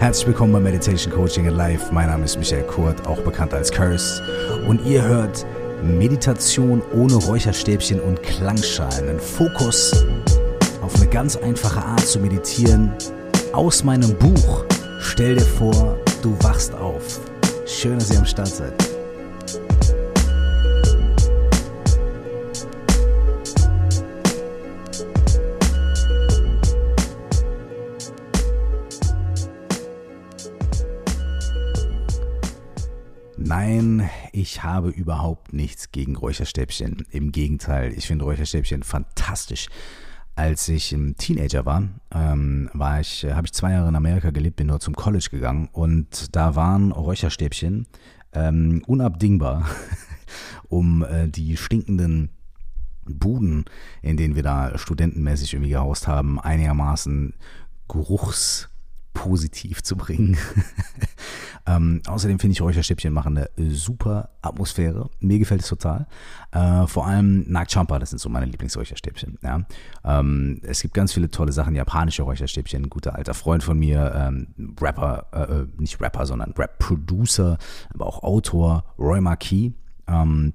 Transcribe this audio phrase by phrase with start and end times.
[0.00, 1.92] Herzlich willkommen bei Meditation Coaching in Life.
[1.92, 4.22] Mein Name ist Michael Kurt, auch bekannt als Curse.
[4.66, 5.44] Und ihr hört
[5.82, 9.10] Meditation ohne Räucherstäbchen und Klangschalen.
[9.10, 10.06] Ein Fokus
[10.80, 12.94] auf eine ganz einfache Art zu meditieren
[13.52, 14.64] aus meinem Buch.
[15.00, 17.20] Stell dir vor, du wachst auf.
[17.66, 18.89] Schön, dass ihr am Start seid.
[34.32, 37.06] Ich habe überhaupt nichts gegen Räucherstäbchen.
[37.10, 39.68] Im Gegenteil, ich finde Räucherstäbchen fantastisch.
[40.36, 44.56] Als ich ein Teenager war, ähm, war ich, habe ich zwei Jahre in Amerika gelebt,
[44.56, 47.86] bin dort zum College gegangen und da waren Räucherstäbchen
[48.32, 49.68] ähm, unabdingbar,
[50.68, 52.30] um äh, die stinkenden
[53.04, 53.64] Buden,
[54.02, 57.34] in denen wir da studentenmäßig irgendwie gehaust haben, einigermaßen
[59.12, 60.36] geruchspositiv zu bringen.
[61.66, 65.10] Ähm, außerdem finde ich Räucherstäbchen machen eine super Atmosphäre.
[65.20, 66.06] Mir gefällt es total.
[66.52, 69.38] Äh, vor allem Nagchampa, das sind so meine Lieblingsräucherstäbchen.
[69.42, 69.66] Ja?
[70.02, 72.84] Ähm, es gibt ganz viele tolle Sachen, japanische Räucherstäbchen.
[72.84, 77.58] Ein guter alter Freund von mir, ähm, Rapper, äh, äh nicht Rapper, sondern Rap-Producer,
[77.92, 79.72] aber auch Autor, Roy Marquis,
[80.08, 80.54] ähm,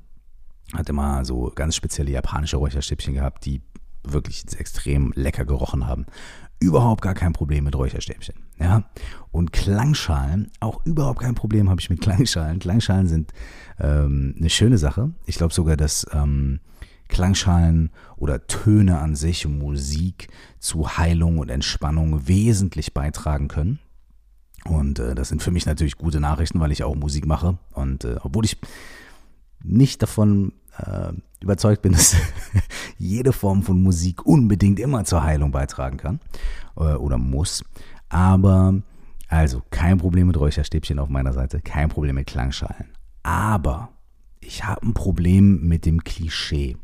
[0.74, 3.62] hat immer so ganz spezielle japanische Räucherstäbchen gehabt, die
[4.04, 6.08] wirklich extrem lecker gerochen haben
[6.60, 8.36] überhaupt gar kein Problem mit Räucherstäbchen.
[8.60, 8.84] Ja?
[9.32, 12.60] Und Klangschalen, auch überhaupt kein Problem habe ich mit Klangschalen.
[12.60, 13.34] Klangschalen sind
[13.80, 15.12] ähm, eine schöne Sache.
[15.26, 16.60] Ich glaube sogar, dass ähm,
[17.08, 23.80] Klangschalen oder Töne an sich, Musik zu Heilung und Entspannung wesentlich beitragen können.
[24.66, 27.58] Und äh, das sind für mich natürlich gute Nachrichten, weil ich auch Musik mache.
[27.72, 28.58] Und äh, obwohl ich
[29.64, 32.16] nicht davon äh, überzeugt bin, dass
[32.98, 36.20] jede Form von Musik unbedingt immer zur Heilung beitragen kann
[36.78, 37.64] äh, oder muss.
[38.10, 38.82] Aber
[39.28, 42.90] also kein Problem mit Räucherstäbchen auf meiner Seite, kein Problem mit Klangschalen.
[43.24, 43.90] Aber
[44.40, 46.78] ich habe ein Problem mit dem Klischee.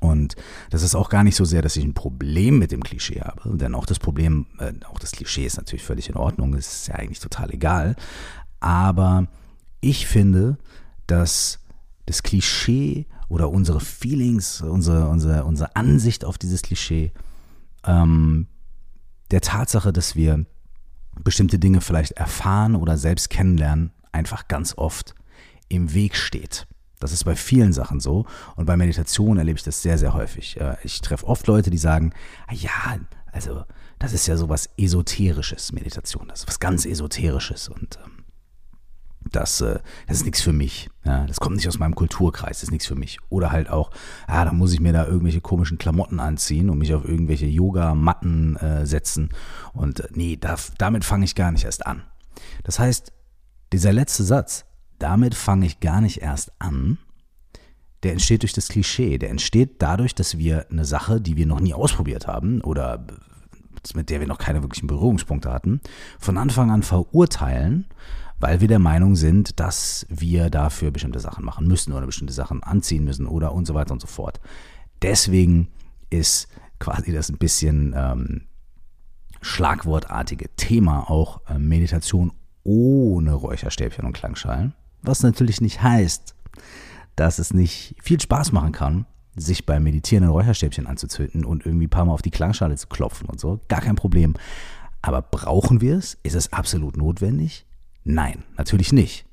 [0.00, 0.34] Und
[0.70, 3.56] das ist auch gar nicht so sehr, dass ich ein Problem mit dem Klischee habe,
[3.56, 6.96] denn auch das Problem, äh, auch das Klischee ist natürlich völlig in Ordnung, ist ja
[6.96, 7.94] eigentlich total egal.
[8.58, 9.28] Aber
[9.80, 10.58] ich finde,
[11.06, 11.60] dass
[12.06, 17.12] das Klischee oder unsere Feelings, unsere, unsere, unsere Ansicht auf dieses Klischee,
[17.84, 18.48] ähm,
[19.32, 20.46] der Tatsache, dass wir
[21.24, 25.14] bestimmte Dinge vielleicht erfahren oder selbst kennenlernen, einfach ganz oft
[25.68, 26.66] im Weg steht.
[27.00, 30.58] Das ist bei vielen Sachen so und bei Meditation erlebe ich das sehr, sehr häufig.
[30.84, 32.12] Ich treffe oft Leute, die sagen,
[32.46, 33.00] ah ja,
[33.32, 33.64] also
[33.98, 38.21] das ist ja sowas Esoterisches, Meditation, das ist was ganz Esoterisches und ähm,
[39.30, 40.90] das, äh, das ist nichts für mich.
[41.04, 43.18] Ja, das kommt nicht aus meinem Kulturkreis, das ist nichts für mich.
[43.28, 43.90] Oder halt auch,
[44.28, 48.56] ja, da muss ich mir da irgendwelche komischen Klamotten anziehen und mich auf irgendwelche Yoga-Matten
[48.56, 49.30] äh, setzen.
[49.72, 52.02] Und äh, nee, da, damit fange ich gar nicht erst an.
[52.64, 53.12] Das heißt,
[53.72, 54.64] dieser letzte Satz,
[54.98, 56.98] damit fange ich gar nicht erst an,
[58.02, 59.18] der entsteht durch das Klischee.
[59.18, 63.06] Der entsteht dadurch, dass wir eine Sache, die wir noch nie ausprobiert haben oder
[63.94, 65.80] mit der wir noch keine wirklichen Berührungspunkte hatten,
[66.18, 67.86] von Anfang an verurteilen
[68.42, 72.60] weil wir der Meinung sind, dass wir dafür bestimmte Sachen machen müssen oder bestimmte Sachen
[72.64, 74.40] anziehen müssen oder und so weiter und so fort.
[75.00, 75.68] Deswegen
[76.10, 76.48] ist
[76.80, 78.48] quasi das ein bisschen ähm,
[79.42, 82.32] schlagwortartige Thema auch äh, Meditation
[82.64, 84.74] ohne Räucherstäbchen und Klangschalen.
[85.02, 86.34] Was natürlich nicht heißt,
[87.14, 91.86] dass es nicht viel Spaß machen kann, sich beim Meditieren ein Räucherstäbchen anzuzünden und irgendwie
[91.86, 93.60] ein paar Mal auf die Klangschale zu klopfen und so.
[93.68, 94.34] Gar kein Problem.
[95.00, 96.18] Aber brauchen wir es?
[96.24, 97.66] Ist es absolut notwendig?
[98.04, 99.26] Nein, natürlich nicht.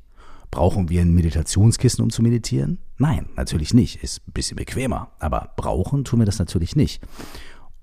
[0.52, 2.80] Brauchen wir ein Meditationskissen, um zu meditieren?
[2.98, 4.04] Nein, natürlich nicht.
[4.04, 5.12] Ist ein bisschen bequemer.
[5.20, 7.02] Aber brauchen tun wir das natürlich nicht.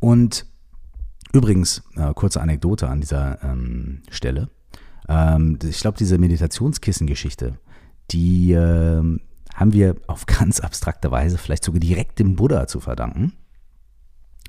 [0.00, 0.46] Und
[1.32, 4.50] übrigens, äh, kurze Anekdote an dieser ähm, Stelle.
[5.08, 7.58] Ähm, ich glaube, diese Meditationskissen-Geschichte,
[8.10, 9.18] die äh,
[9.54, 13.32] haben wir auf ganz abstrakte Weise vielleicht sogar direkt dem Buddha zu verdanken.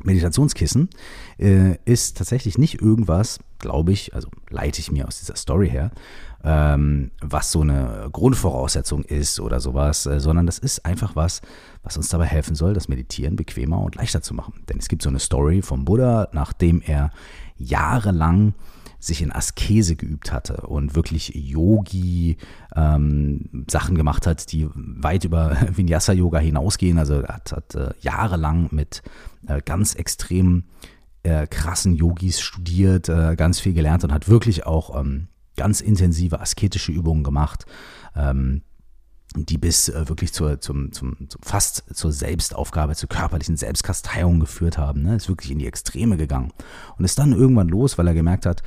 [0.04, 0.90] Meditationskissen
[1.38, 5.92] äh, ist tatsächlich nicht irgendwas, glaube ich, also leite ich mir aus dieser Story her,
[6.44, 11.42] ähm, was so eine Grundvoraussetzung ist oder sowas, äh, sondern das ist einfach was,
[11.84, 14.54] was uns dabei helfen soll, das Meditieren bequemer und leichter zu machen.
[14.70, 17.12] Denn es gibt so eine Story vom Buddha, nachdem er
[17.58, 18.54] jahrelang
[19.00, 22.38] sich in Askese geübt hatte und wirklich Yogi
[22.76, 26.98] ähm, Sachen gemacht hat, die weit über Vinyasa Yoga hinausgehen.
[26.98, 29.04] Also hat, hat äh, jahrelang mit
[29.48, 30.64] äh, ganz extrem
[31.24, 36.40] äh, krassen Yogis studiert, äh, ganz viel gelernt und hat wirklich auch ähm, ganz intensive
[36.40, 37.66] asketische Übungen gemacht.
[38.16, 38.62] Ähm,
[39.46, 44.78] die bis äh, wirklich zur, zum, zum, zum, fast zur Selbstaufgabe, zur körperlichen Selbstkasteiung geführt
[44.78, 45.04] haben.
[45.04, 45.16] Ne?
[45.16, 46.52] Ist wirklich in die Extreme gegangen.
[46.98, 48.64] Und ist dann irgendwann los, weil er gemerkt hat,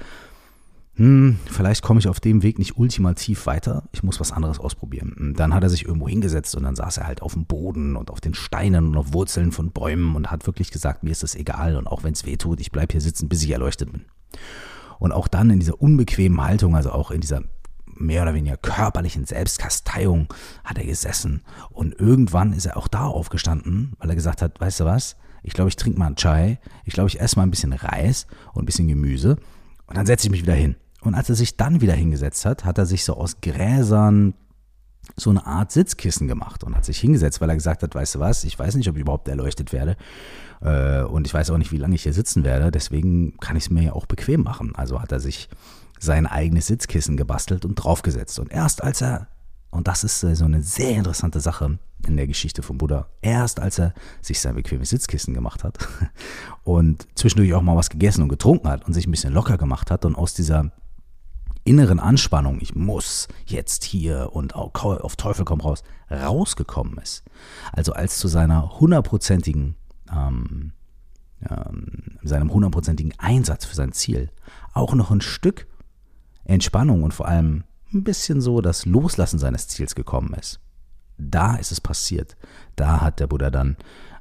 [1.00, 5.14] hm, vielleicht komme ich auf dem Weg nicht ultimativ weiter, ich muss was anderes ausprobieren.
[5.18, 7.96] Und dann hat er sich irgendwo hingesetzt und dann saß er halt auf dem Boden
[7.96, 11.22] und auf den Steinen und auf Wurzeln von Bäumen und hat wirklich gesagt, mir ist
[11.22, 13.92] das egal und auch wenn es weh tut, ich bleibe hier sitzen, bis ich erleuchtet
[13.92, 14.04] bin.
[14.98, 17.44] Und auch dann in dieser unbequemen Haltung, also auch in dieser
[18.00, 20.32] mehr oder weniger körperlichen Selbstkasteiung
[20.64, 21.42] hat er gesessen.
[21.70, 25.52] Und irgendwann ist er auch da aufgestanden, weil er gesagt hat, weißt du was, ich
[25.52, 28.62] glaube, ich trinke mal einen Chai, ich glaube, ich esse mal ein bisschen Reis und
[28.62, 29.36] ein bisschen Gemüse
[29.86, 30.76] und dann setze ich mich wieder hin.
[31.02, 34.34] Und als er sich dann wieder hingesetzt hat, hat er sich so aus Gräsern
[35.16, 38.20] so eine Art Sitzkissen gemacht und hat sich hingesetzt, weil er gesagt hat, weißt du
[38.20, 39.96] was, ich weiß nicht, ob ich überhaupt erleuchtet werde
[40.60, 43.64] äh, und ich weiß auch nicht, wie lange ich hier sitzen werde, deswegen kann ich
[43.64, 44.74] es mir ja auch bequem machen.
[44.76, 45.48] Also hat er sich
[46.00, 48.38] sein eigenes Sitzkissen gebastelt und draufgesetzt.
[48.40, 49.28] Und erst als er,
[49.70, 53.60] und das ist äh, so eine sehr interessante Sache in der Geschichte von Buddha, erst
[53.60, 55.78] als er sich sein bequemes Sitzkissen gemacht hat
[56.64, 59.90] und zwischendurch auch mal was gegessen und getrunken hat und sich ein bisschen locker gemacht
[59.90, 60.72] hat und aus dieser
[61.64, 67.22] inneren Anspannung, ich muss jetzt hier und auf Teufel komm raus, rausgekommen ist.
[67.72, 69.76] Also als zu seiner hundertprozentigen,
[70.10, 70.72] ähm,
[71.48, 74.30] ähm, seinem hundertprozentigen Einsatz für sein Ziel
[74.72, 75.66] auch noch ein Stück
[76.44, 80.60] Entspannung und vor allem ein bisschen so das Loslassen seines Ziels gekommen ist.
[81.18, 82.36] Da ist es passiert.
[82.76, 83.76] Da hat der Buddha dann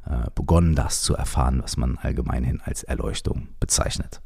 [0.06, 4.22] äh, begonnen, das zu erfahren, was man allgemeinhin als Erleuchtung bezeichnet.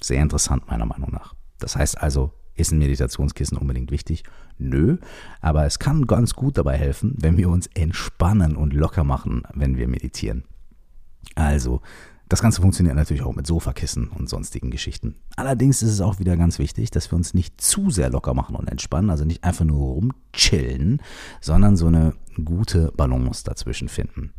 [0.00, 1.34] Sehr interessant meiner Meinung nach.
[1.58, 4.24] Das heißt also, ist ein Meditationskissen unbedingt wichtig?
[4.58, 4.98] Nö,
[5.40, 9.76] aber es kann ganz gut dabei helfen, wenn wir uns entspannen und locker machen, wenn
[9.76, 10.44] wir meditieren.
[11.34, 11.82] Also
[12.28, 15.14] das Ganze funktioniert natürlich auch mit Sofakissen und sonstigen Geschichten.
[15.36, 18.56] Allerdings ist es auch wieder ganz wichtig, dass wir uns nicht zu sehr locker machen
[18.56, 21.00] und entspannen, also nicht einfach nur rumchillen,
[21.40, 22.14] sondern so eine
[22.44, 24.32] gute Balance dazwischen finden.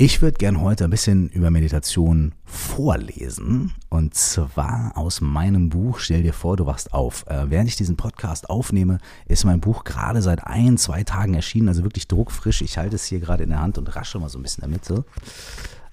[0.00, 6.22] Ich würde gern heute ein bisschen über Meditation vorlesen und zwar aus meinem Buch Stell
[6.22, 7.26] dir vor, du wachst auf.
[7.26, 11.66] Äh, während ich diesen Podcast aufnehme, ist mein Buch gerade seit ein, zwei Tagen erschienen,
[11.66, 12.62] also wirklich druckfrisch.
[12.62, 14.70] Ich halte es hier gerade in der Hand und rasche mal so ein bisschen in
[14.70, 15.04] der Mitte.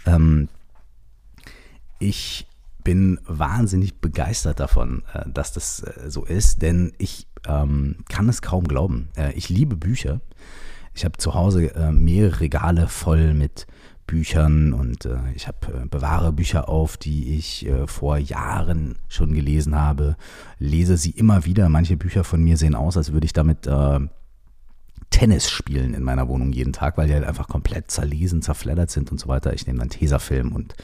[0.06, 0.50] Ähm,
[2.00, 2.48] ich
[2.86, 8.42] bin wahnsinnig begeistert davon, äh, dass das äh, so ist, denn ich ähm, kann es
[8.42, 9.10] kaum glauben.
[9.18, 10.22] Äh, ich liebe Bücher.
[10.94, 13.68] Ich habe zu Hause mehrere Regale voll mit
[14.08, 20.16] Büchern und ich habe bewahre Bücher auf, die ich vor Jahren schon gelesen habe,
[20.58, 21.68] lese sie immer wieder.
[21.68, 23.68] Manche Bücher von mir sehen aus, als würde ich damit
[25.10, 29.12] Tennis spielen in meiner Wohnung jeden Tag, weil die halt einfach komplett zerlesen, zerfleddert sind
[29.12, 29.54] und so weiter.
[29.54, 30.76] Ich nehme dann Tesafilm und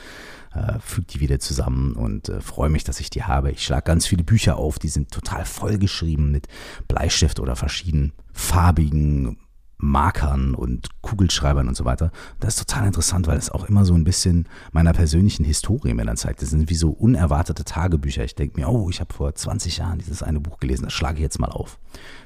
[0.54, 3.52] äh, füge die wieder zusammen und äh, freue mich, dass ich die habe.
[3.52, 6.48] Ich schlage ganz viele Bücher auf, die sind total vollgeschrieben mit
[6.88, 9.38] Bleistift oder verschiedenen farbigen
[9.82, 12.12] Markern und Kugelschreibern und so weiter.
[12.40, 16.06] Das ist total interessant, weil es auch immer so ein bisschen meiner persönlichen Historie mir
[16.06, 16.42] dann zeigt.
[16.42, 18.24] Das sind wie so unerwartete Tagebücher.
[18.24, 21.16] Ich denke mir, oh, ich habe vor 20 Jahren dieses eine Buch gelesen, das schlage
[21.16, 21.80] ich jetzt mal auf.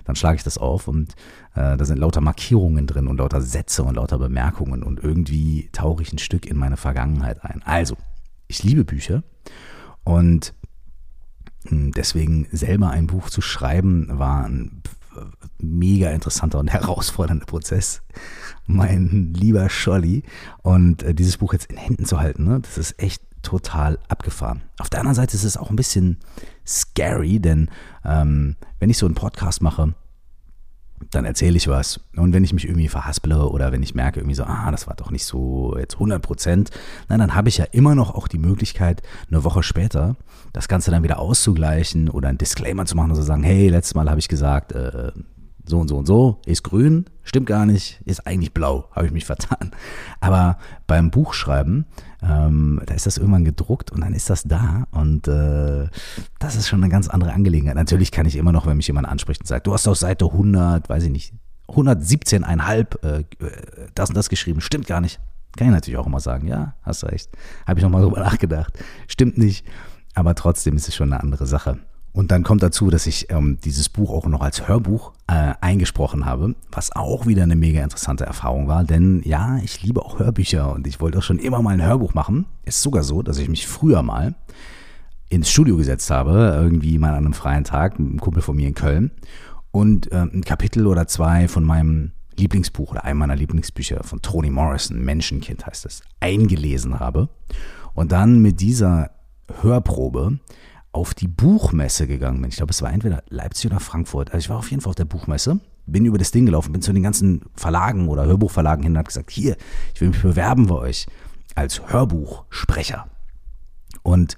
[0.04, 1.14] Dann schlage ich das auf und
[1.56, 6.04] äh, da sind lauter Markierungen drin und lauter Sätze und lauter Bemerkungen und irgendwie tauche
[6.04, 7.62] ich ein Stück in meine Vergangenheit ein.
[7.64, 7.96] Also,
[8.48, 9.24] ich liebe Bücher
[10.04, 10.54] und
[11.68, 14.82] hm, deswegen selber ein Buch zu schreiben war ein
[15.60, 18.02] mega interessanter und herausfordernder Prozess.
[18.68, 20.24] Mein lieber Scholli.
[20.62, 24.64] Und äh, dieses Buch jetzt in Händen zu halten, ne, das ist echt total abgefahren.
[24.80, 26.18] Auf der anderen Seite ist es auch ein bisschen
[26.66, 27.70] scary, denn
[28.04, 29.94] ähm, wenn ich so einen Podcast mache,
[31.12, 32.00] dann erzähle ich was.
[32.16, 34.96] Und wenn ich mich irgendwie verhasple oder wenn ich merke irgendwie so, ah, das war
[34.96, 36.72] doch nicht so jetzt 100 Prozent,
[37.08, 40.16] dann habe ich ja immer noch auch die Möglichkeit, eine Woche später
[40.54, 43.96] das Ganze dann wieder auszugleichen oder einen Disclaimer zu machen und zu sagen, hey, letztes
[43.96, 45.12] Mal habe ich gesagt, äh,
[45.68, 49.12] so und so und so, ist grün, stimmt gar nicht, ist eigentlich blau, habe ich
[49.12, 49.72] mich vertan.
[50.20, 50.58] Aber
[50.88, 51.86] beim Buchschreiben,
[52.22, 55.88] ähm, da ist das irgendwann gedruckt und dann ist das da und äh,
[56.40, 57.76] das ist schon eine ganz andere Angelegenheit.
[57.76, 60.26] Natürlich kann ich immer noch, wenn mich jemand anspricht und sagt, du hast auf Seite
[60.26, 61.34] 100, weiß ich nicht,
[61.68, 63.24] 117,5 äh,
[63.96, 65.20] das und das geschrieben, stimmt gar nicht.
[65.58, 67.30] Kann ich natürlich auch immer sagen, ja, hast recht.
[67.66, 68.78] Habe ich nochmal drüber nachgedacht.
[69.08, 69.66] Stimmt nicht,
[70.14, 71.80] aber trotzdem ist es schon eine andere Sache.
[72.16, 76.26] Und dann kommt dazu, dass ich ähm, dieses Buch auch noch als Hörbuch äh, eingesprochen
[76.26, 78.86] habe, was auch wieder eine mega interessante Erfahrung war.
[78.86, 82.14] Denn ja, ich liebe auch Hörbücher und ich wollte auch schon immer mal ein Hörbuch
[82.14, 82.46] machen.
[82.64, 84.34] Ist sogar so, dass ich mich früher mal
[85.28, 88.70] ins Studio gesetzt habe, irgendwie mal an einem freien Tag, mit einem Kumpel von mir
[88.70, 89.12] in Köln
[89.72, 94.52] und äh, ein Kapitel oder zwei von meinem Lieblingsbuch oder einem meiner Lieblingsbücher von Toni
[94.52, 97.28] Morrison, Menschenkind heißt es, eingelesen habe
[97.94, 99.12] und dann mit dieser
[99.62, 100.40] Hörprobe
[100.96, 102.50] auf die Buchmesse gegangen bin.
[102.50, 104.32] Ich glaube, es war entweder Leipzig oder Frankfurt.
[104.32, 106.82] Also ich war auf jeden Fall auf der Buchmesse, bin über das Ding gelaufen, bin
[106.82, 109.58] zu den ganzen Verlagen oder Hörbuchverlagen hin und habe gesagt, hier,
[109.94, 111.06] ich will mich bewerben bei euch
[111.54, 113.08] als Hörbuchsprecher.
[114.04, 114.38] Und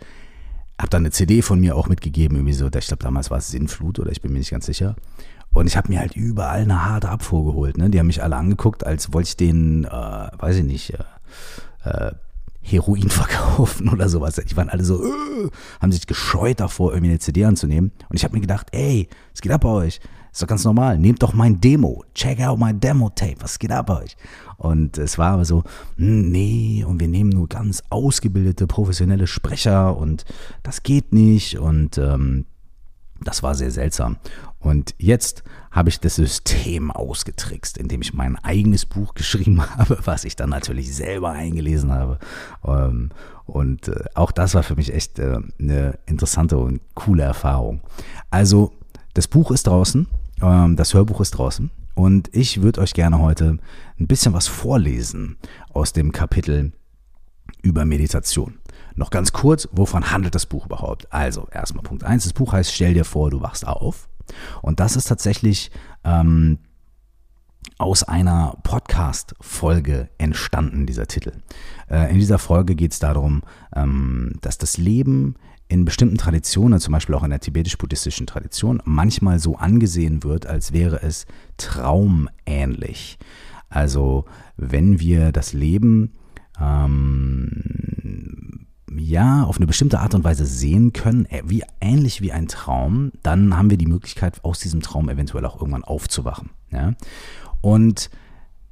[0.79, 3.49] habe dann eine CD von mir auch mitgegeben, irgendwie so, ich glaube damals war es
[3.49, 4.95] Sinnflut oder ich bin mir nicht ganz sicher.
[5.53, 7.77] Und ich habe mir halt überall eine harte Abfuhr geholt.
[7.77, 7.91] Ne?
[7.91, 11.03] Die haben mich alle angeguckt, als wollte ich denen, äh, weiß ich nicht, äh,
[11.83, 12.11] äh,
[12.67, 14.35] Heroin verkaufen oder sowas.
[14.35, 15.49] Die waren alle so, äh,
[15.81, 17.91] haben sich gescheut davor, irgendwie eine CD anzunehmen.
[18.09, 19.99] Und ich habe mir gedacht, ey, was geht ab bei euch?
[20.31, 20.99] Ist doch ganz normal.
[20.99, 22.03] Nehmt doch mein Demo.
[22.13, 23.37] Check out my Demo-Tape.
[23.39, 24.17] Was geht ab bei euch?
[24.57, 25.63] Und es war aber so,
[25.95, 30.25] hm, nee, und wir nehmen nur ganz ausgebildete, professionelle Sprecher und
[30.61, 31.57] das geht nicht.
[31.57, 32.45] Und ähm,
[33.23, 34.17] das war sehr seltsam.
[34.59, 40.23] Und jetzt habe ich das System ausgetrickst, indem ich mein eigenes Buch geschrieben habe, was
[40.23, 42.19] ich dann natürlich selber eingelesen habe.
[42.65, 43.11] Ähm,
[43.45, 47.81] und äh, auch das war für mich echt äh, eine interessante und coole Erfahrung.
[48.29, 48.73] Also,
[49.13, 50.07] das Buch ist draußen,
[50.41, 51.71] ähm, das Hörbuch ist draußen.
[51.95, 53.57] Und ich würde euch gerne heute
[53.99, 55.37] ein bisschen was vorlesen
[55.73, 56.71] aus dem Kapitel
[57.63, 58.59] über Meditation.
[58.97, 61.13] Noch ganz kurz, wovon handelt das Buch überhaupt?
[61.13, 62.23] Also, erstmal Punkt 1.
[62.23, 64.09] Das Buch heißt Stell dir vor, du wachst auf.
[64.63, 65.69] Und das ist tatsächlich
[66.03, 66.57] ähm,
[67.77, 71.33] aus einer Podcast-Folge entstanden, dieser Titel.
[71.91, 73.43] Äh, in dieser Folge geht es darum,
[73.75, 75.35] ähm, dass das Leben
[75.67, 80.73] in bestimmten Traditionen, zum Beispiel auch in der tibetisch-buddhistischen Tradition, manchmal so angesehen wird, als
[80.73, 81.27] wäre es
[81.57, 83.19] traumähnlich.
[83.69, 84.25] Also
[84.55, 86.13] wenn wir das Leben
[86.59, 92.47] ähm, ja, auf eine bestimmte Art und Weise sehen können, äh, wie ähnlich wie ein
[92.47, 96.49] Traum, dann haben wir die Möglichkeit, aus diesem Traum eventuell auch irgendwann aufzuwachen.
[96.71, 96.93] Ja?
[97.61, 98.09] Und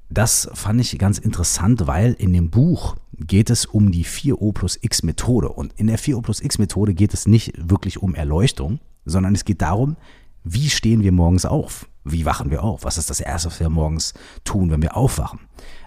[0.10, 4.78] das fand ich ganz interessant, weil in dem Buch geht es um die 4O plus
[4.82, 5.50] X Methode.
[5.50, 9.46] Und in der 4O plus X Methode geht es nicht wirklich um Erleuchtung, sondern es
[9.46, 9.98] geht darum,
[10.44, 11.88] wie stehen wir morgens auf?
[12.04, 12.84] Wie wachen wir auf?
[12.84, 15.40] Was ist das Erste, was wir morgens tun, wenn wir aufwachen?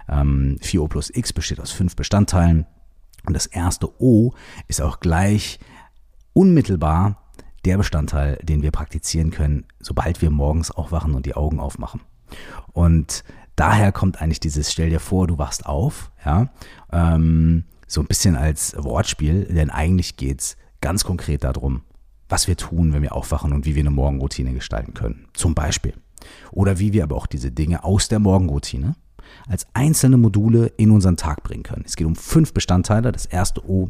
[0.09, 2.65] Ähm, 4O plus X besteht aus fünf Bestandteilen.
[3.25, 4.33] Und das erste O
[4.67, 5.59] ist auch gleich
[6.33, 7.29] unmittelbar
[7.65, 12.01] der Bestandteil, den wir praktizieren können, sobald wir morgens aufwachen und die Augen aufmachen.
[12.71, 13.23] Und
[13.55, 16.49] daher kommt eigentlich dieses Stell dir vor, du wachst auf, ja,
[16.91, 21.81] ähm, so ein bisschen als Wortspiel, denn eigentlich geht es ganz konkret darum,
[22.29, 25.27] was wir tun, wenn wir aufwachen und wie wir eine Morgenroutine gestalten können.
[25.33, 25.93] Zum Beispiel.
[26.51, 28.95] Oder wie wir aber auch diese Dinge aus der Morgenroutine
[29.47, 31.83] als einzelne Module in unseren Tag bringen können.
[31.85, 33.11] Es geht um fünf Bestandteile.
[33.11, 33.89] Das erste O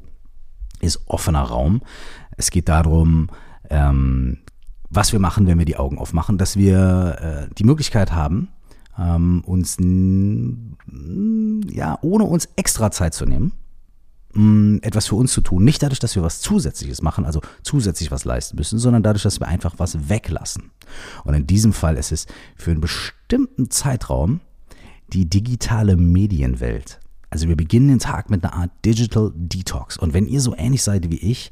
[0.79, 1.81] ist offener Raum.
[2.37, 3.29] Es geht darum,
[3.69, 4.39] ähm,
[4.89, 8.49] was wir machen, wenn wir die Augen aufmachen, dass wir äh, die Möglichkeit haben,
[8.97, 9.77] ähm, uns
[11.71, 13.53] ja ohne uns extra Zeit zu nehmen,
[14.83, 15.63] etwas für uns zu tun.
[15.63, 19.39] Nicht dadurch, dass wir was Zusätzliches machen, also zusätzlich was leisten müssen, sondern dadurch, dass
[19.39, 20.71] wir einfach was weglassen.
[21.23, 24.41] Und in diesem Fall ist es für einen bestimmten Zeitraum
[25.13, 26.99] die digitale Medienwelt.
[27.29, 29.97] Also wir beginnen den Tag mit einer Art Digital Detox.
[29.97, 31.51] Und wenn ihr so ähnlich seid wie ich,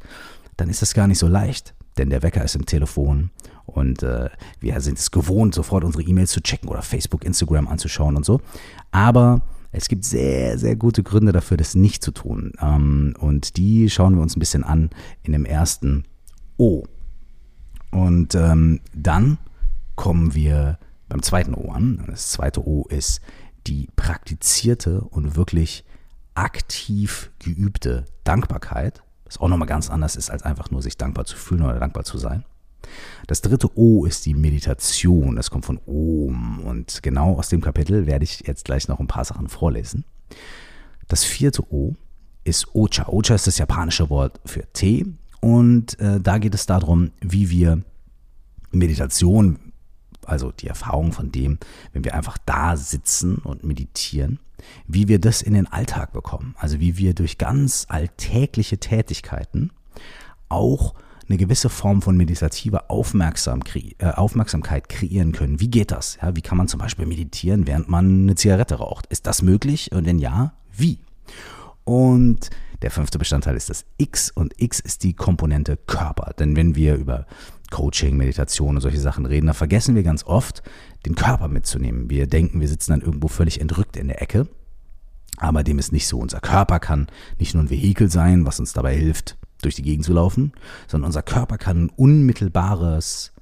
[0.55, 1.75] dann ist das gar nicht so leicht.
[1.97, 3.31] Denn der Wecker ist im Telefon
[3.65, 8.15] und äh, wir sind es gewohnt, sofort unsere E-Mails zu checken oder Facebook, Instagram anzuschauen
[8.15, 8.39] und so.
[8.91, 12.53] Aber es gibt sehr, sehr gute Gründe dafür, das nicht zu tun.
[12.61, 14.89] Ähm, und die schauen wir uns ein bisschen an
[15.23, 16.05] in dem ersten
[16.57, 16.85] O.
[17.91, 19.37] Und ähm, dann
[19.95, 22.03] kommen wir beim zweiten O an.
[22.07, 23.21] Das zweite O ist
[23.67, 25.83] die praktizierte und wirklich
[26.33, 31.35] aktiv geübte Dankbarkeit, was auch nochmal ganz anders ist, als einfach nur sich dankbar zu
[31.35, 32.45] fühlen oder dankbar zu sein.
[33.25, 38.05] Das dritte O ist die Meditation, das kommt von Om und genau aus dem Kapitel
[38.05, 40.05] werde ich jetzt gleich noch ein paar Sachen vorlesen.
[41.07, 41.95] Das vierte O
[42.43, 43.07] ist Ocha.
[43.07, 45.05] Ocha ist das japanische Wort für Tee
[45.41, 47.81] und äh, da geht es darum, wie wir
[48.71, 49.66] Meditation
[50.27, 51.57] also die Erfahrung von dem,
[51.93, 54.39] wenn wir einfach da sitzen und meditieren,
[54.87, 56.55] wie wir das in den Alltag bekommen.
[56.57, 59.71] Also wie wir durch ganz alltägliche Tätigkeiten
[60.49, 60.93] auch
[61.29, 65.59] eine gewisse Form von meditativer Aufmerksam kre äh, Aufmerksamkeit kreieren können.
[65.59, 66.17] Wie geht das?
[66.21, 69.07] Ja, wie kann man zum Beispiel meditieren, während man eine Zigarette raucht?
[69.07, 69.91] Ist das möglich?
[69.91, 70.99] Und wenn ja, wie?
[71.83, 72.49] Und
[72.81, 76.33] der fünfte Bestandteil ist das X und X ist die Komponente Körper.
[76.37, 77.25] Denn wenn wir über
[77.71, 80.63] Coaching, Meditation und solche Sachen reden, da vergessen wir ganz oft,
[81.05, 82.09] den Körper mitzunehmen.
[82.09, 84.47] Wir denken, wir sitzen dann irgendwo völlig entrückt in der Ecke.
[85.37, 86.19] Aber dem ist nicht so.
[86.19, 87.07] Unser Körper kann
[87.39, 90.53] nicht nur ein Vehikel sein, was uns dabei hilft, durch die Gegend zu laufen,
[90.87, 93.33] sondern unser Körper kann ein unmittelbares,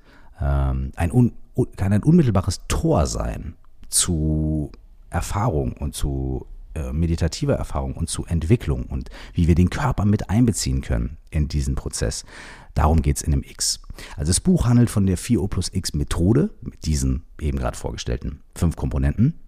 [0.42, 1.34] ähm, ein, un,
[1.78, 3.56] kann ein unmittelbares Tor sein
[3.90, 4.72] zu
[5.10, 10.30] Erfahrung und zu äh, meditativer Erfahrung und zu Entwicklung und wie wir den Körper mit
[10.30, 12.26] einbeziehen können in diesen Prozess.
[12.74, 13.82] Darum geht es in dem X.
[14.18, 18.42] Also das Buch handelt von der 4O plus X Methode mit diesen eben gerade vorgestellten
[18.56, 19.40] fünf Komponenten.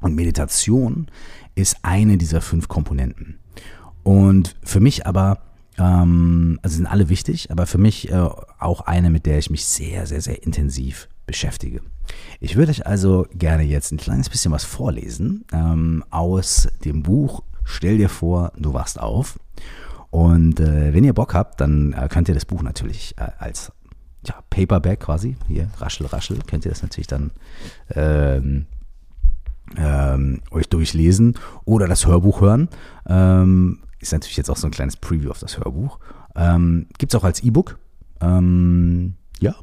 [0.00, 1.10] Und Meditation
[1.54, 3.38] ist eine dieser fünf Komponenten.
[4.02, 5.42] Und für mich aber
[5.78, 9.64] Ähm, also sind alle wichtig, aber für mich äh, auch eine, mit der ich mich
[9.64, 11.80] sehr, sehr, sehr intensiv beschäftige.
[12.40, 17.42] Ich würde euch also gerne jetzt ein kleines bisschen was vorlesen ähm, aus dem Buch
[17.70, 19.38] Stell dir vor, du wachst auf.
[20.10, 23.72] Und äh, wenn ihr Bock habt, dann äh, könnt ihr das Buch natürlich äh, als
[24.26, 27.30] ja, Paperback quasi, hier, raschel, raschel, könnt ihr das natürlich dann
[27.94, 28.66] ähm,
[29.76, 32.68] ähm, euch durchlesen oder das Hörbuch hören.
[33.06, 36.00] Ähm, ist natürlich jetzt auch so ein kleines Preview auf das Hörbuch.
[36.34, 37.78] Ähm, Gibt es auch als E-Book.
[38.20, 39.54] Ähm, ja,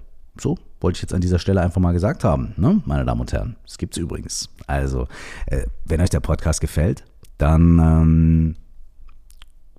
[0.42, 3.34] so, wollte ich jetzt an dieser Stelle einfach mal gesagt haben, ne, meine Damen und
[3.34, 3.56] Herren.
[3.66, 4.50] Das gibt es übrigens.
[4.68, 5.08] Also,
[5.48, 7.04] äh, wenn euch der Podcast gefällt,
[7.38, 8.56] dann ähm,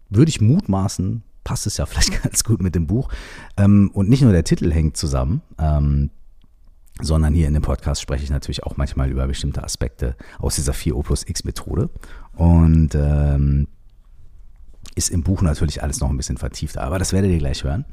[0.08, 3.08] würde ich mutmaßen, passt es ja vielleicht ganz gut mit dem Buch.
[3.56, 6.10] Ähm, und nicht nur der Titel hängt zusammen, ähm,
[7.00, 10.72] sondern hier in dem Podcast spreche ich natürlich auch manchmal über bestimmte Aspekte aus dieser
[10.72, 11.90] 4O plus X Methode.
[12.34, 13.68] Und ähm,
[14.94, 17.84] ist im Buch natürlich alles noch ein bisschen vertiefter, aber das werdet ihr gleich hören.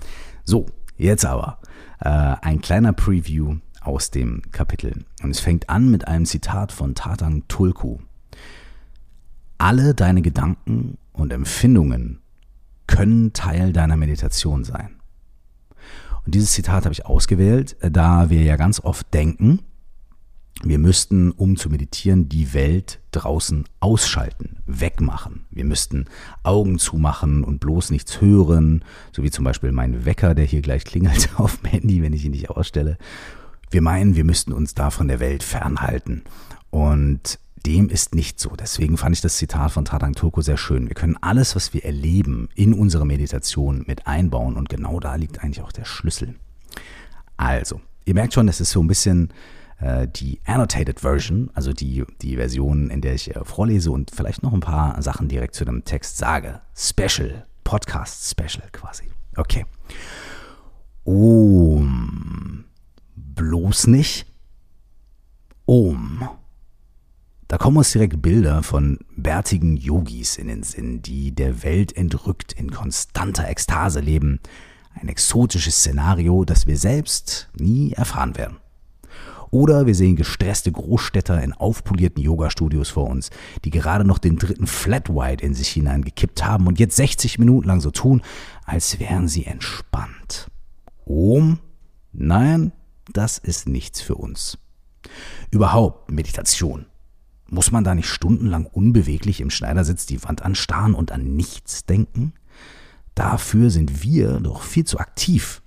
[0.43, 0.65] So,
[0.98, 1.60] jetzt aber
[1.99, 5.05] äh, ein kleiner Preview aus dem Kapitel.
[5.21, 7.99] Und es fängt an mit einem Zitat von Tatang Tulku.
[9.57, 12.19] Alle deine Gedanken und Empfindungen
[12.87, 14.99] können Teil deiner Meditation sein.
[16.25, 19.59] Und dieses Zitat habe ich ausgewählt, da wir ja ganz oft denken,
[20.63, 25.45] wir müssten, um zu meditieren, die Welt draußen ausschalten, wegmachen.
[25.51, 26.05] Wir müssten
[26.43, 30.85] Augen zumachen und bloß nichts hören, so wie zum Beispiel mein Wecker, der hier gleich
[30.85, 32.97] klingelt auf dem Handy, wenn ich ihn nicht ausstelle.
[33.69, 36.24] Wir meinen, wir müssten uns da von der Welt fernhalten.
[36.69, 38.55] Und dem ist nicht so.
[38.55, 40.88] Deswegen fand ich das Zitat von Tatang Turko sehr schön.
[40.88, 44.55] Wir können alles, was wir erleben, in unsere Meditation mit einbauen.
[44.55, 46.35] Und genau da liegt eigentlich auch der Schlüssel.
[47.38, 49.33] Also, ihr merkt schon, es ist so ein bisschen
[49.82, 54.53] die Annotated Version, also die, die Version, in der ich äh, vorlese und vielleicht noch
[54.53, 56.62] ein paar Sachen direkt zu dem Text sage.
[56.75, 59.12] Special, Podcast Special quasi.
[59.36, 59.65] Okay.
[61.03, 62.65] Om.
[63.15, 64.25] Bloß nicht.
[65.66, 66.29] Om.
[67.48, 72.53] Da kommen uns direkt Bilder von bärtigen Yogis in den Sinn, die der Welt entrückt
[72.53, 74.40] in konstanter Ekstase leben.
[74.94, 78.57] Ein exotisches Szenario, das wir selbst nie erfahren werden.
[79.55, 83.29] Oder wir sehen gestresste Großstädter in aufpolierten Yoga-Studios vor uns,
[83.63, 87.70] die gerade noch den dritten Flat White in sich hineingekippt haben und jetzt 60 Minuten
[87.70, 88.22] lang so tun,
[88.65, 90.51] als wären sie entspannt.
[91.05, 91.59] Om?
[92.11, 92.74] Nein,
[93.13, 94.57] das ist nichts für uns.
[95.51, 96.87] Überhaupt Meditation.
[97.50, 102.33] Muss man da nicht stundenlang unbeweglich im Schneidersitz die Wand anstarren und an nichts denken?
[103.13, 105.61] Dafür sind wir doch viel zu aktiv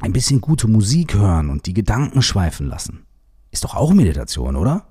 [0.00, 3.04] ein bisschen gute Musik hören und die Gedanken schweifen lassen.
[3.50, 4.86] Ist doch auch Meditation, oder?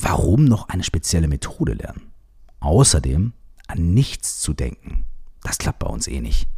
[0.00, 2.12] Warum noch eine spezielle Methode lernen?
[2.60, 3.32] Außerdem
[3.66, 5.06] an nichts zu denken.
[5.42, 6.48] Das klappt bei uns eh nicht.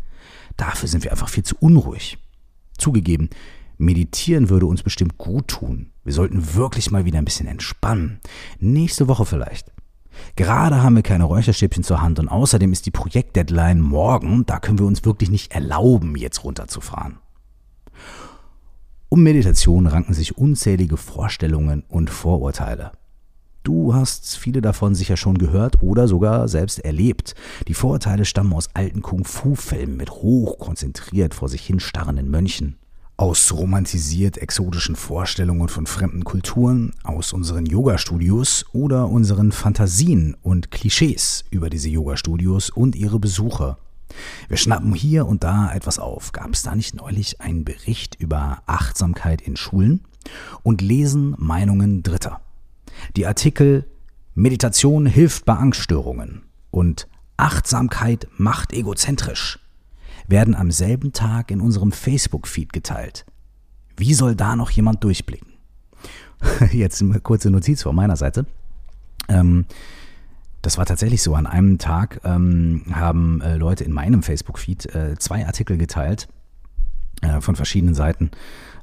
[0.56, 2.18] Dafür sind wir einfach viel zu unruhig.
[2.78, 3.30] Zugegeben,
[3.78, 5.90] meditieren würde uns bestimmt gut tun.
[6.04, 8.20] Wir sollten wirklich mal wieder ein bisschen entspannen.
[8.58, 9.72] Nächste Woche vielleicht.
[10.34, 14.46] Gerade haben wir keine Räucherstäbchen zur Hand und außerdem ist die Projektdeadline morgen.
[14.46, 17.18] Da können wir uns wirklich nicht erlauben, jetzt runterzufahren.
[19.08, 22.92] Um Meditation ranken sich unzählige Vorstellungen und Vorurteile.
[23.62, 27.34] Du hast viele davon sicher schon gehört oder sogar selbst erlebt.
[27.66, 32.76] Die Vorurteile stammen aus alten Kung-Fu-Filmen mit hochkonzentriert vor sich hinstarrenden Mönchen,
[33.16, 41.44] aus romantisiert exotischen Vorstellungen von fremden Kulturen, aus unseren Yoga-Studios oder unseren Fantasien und Klischees
[41.50, 43.78] über diese Yoga-Studios und ihre Besucher.
[44.48, 46.32] Wir schnappen hier und da etwas auf.
[46.32, 50.00] Gab es da nicht neulich einen Bericht über Achtsamkeit in Schulen?
[50.62, 52.40] Und lesen Meinungen Dritter.
[53.16, 53.86] Die Artikel
[54.34, 59.60] Meditation hilft bei Angststörungen und Achtsamkeit macht egozentrisch
[60.28, 63.24] werden am selben Tag in unserem Facebook-Feed geteilt.
[63.96, 65.48] Wie soll da noch jemand durchblicken?
[66.72, 68.46] Jetzt eine kurze Notiz von meiner Seite.
[69.28, 69.64] Ähm,
[70.66, 71.36] das war tatsächlich so.
[71.36, 76.26] An einem Tag ähm, haben äh, Leute in meinem Facebook-Feed äh, zwei Artikel geteilt
[77.22, 78.32] äh, von verschiedenen Seiten,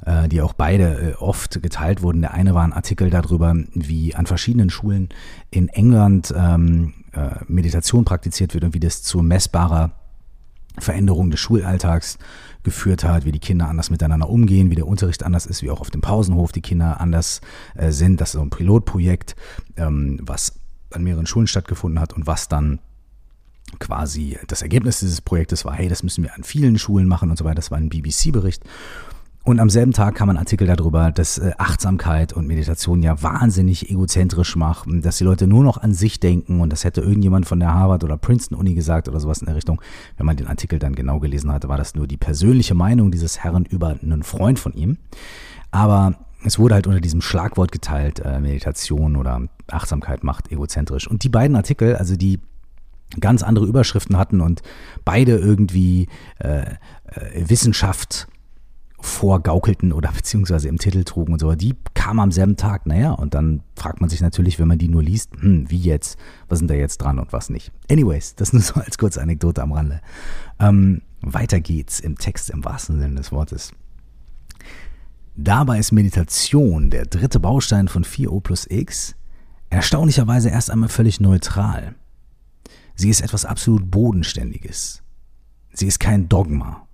[0.05, 2.21] äh, die auch beide äh, oft geteilt wurden.
[2.21, 5.09] Der eine war ein Artikel darüber, wie an verschiedenen Schulen
[5.51, 9.91] in England ähm, äh, Meditation praktiziert wird und wie das zu messbarer
[10.79, 12.17] Veränderung des Schulalltags
[12.63, 15.81] geführt hat, wie die Kinder anders miteinander umgehen, wie der Unterricht anders ist, wie auch
[15.81, 17.41] auf dem Pausenhof die Kinder anders
[17.75, 18.21] äh, sind.
[18.21, 19.35] Das ist so ein Pilotprojekt,
[19.75, 20.62] ähm, was
[20.93, 22.79] an mehreren Schulen stattgefunden hat und was dann
[23.79, 27.37] quasi das Ergebnis dieses Projektes war, hey, das müssen wir an vielen Schulen machen und
[27.37, 27.55] so weiter.
[27.55, 28.63] Das war ein BBC-Bericht.
[29.45, 33.89] und am selben Tag kam ein Artikel darüber, dass äh, Achtsamkeit und Meditation ja wahnsinnig
[33.89, 37.59] egozentrisch machen, dass die Leute nur noch an sich denken und das hätte irgendjemand von
[37.59, 39.81] der Harvard oder Princeton Uni gesagt oder sowas in der Richtung.
[40.17, 43.39] Wenn man den Artikel dann genau gelesen hatte, war das nur die persönliche Meinung dieses
[43.39, 44.97] Herrn über einen Freund von ihm.
[45.71, 51.07] Aber es wurde halt unter diesem Schlagwort geteilt, äh, Meditation oder Achtsamkeit macht egozentrisch.
[51.07, 52.39] Und die beiden Artikel, also die
[53.19, 54.61] ganz andere Überschriften hatten und
[55.05, 56.07] beide irgendwie
[56.39, 58.27] äh, äh, Wissenschaft
[58.99, 62.85] vorgaukelten oder beziehungsweise im Titel trugen und so, die kamen am selben Tag.
[62.85, 66.17] Naja, und dann fragt man sich natürlich, wenn man die nur liest, hm, wie jetzt,
[66.47, 67.71] was sind da jetzt dran und was nicht.
[67.89, 70.01] Anyways, das nur so als kurze Anekdote am Rande.
[70.59, 73.73] Ähm, weiter geht's im Text im wahrsten Sinne des Wortes.
[75.35, 79.15] Dabei ist Meditation, der dritte Baustein von 4O plus X,
[79.71, 81.95] erstaunlicherweise erst einmal völlig neutral.
[82.93, 85.01] Sie ist etwas absolut Bodenständiges.
[85.73, 86.87] Sie ist kein Dogma.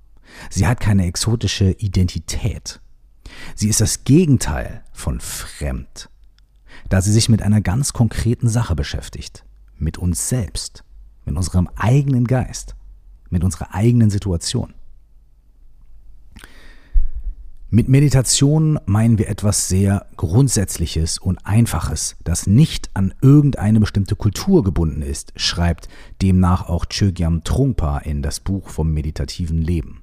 [0.50, 2.80] Sie hat keine exotische Identität.
[3.56, 6.10] Sie ist das Gegenteil von fremd,
[6.88, 9.44] da sie sich mit einer ganz konkreten Sache beschäftigt,
[9.78, 10.86] mit uns selbst,
[11.26, 12.78] mit unserem eigenen Geist,
[13.30, 14.74] mit unserer eigenen Situation.
[17.72, 24.64] Mit Meditation meinen wir etwas sehr Grundsätzliches und Einfaches, das nicht an irgendeine bestimmte Kultur
[24.64, 25.88] gebunden ist, schreibt
[26.20, 30.02] demnach auch Chögyam Trungpa in das Buch vom meditativen Leben.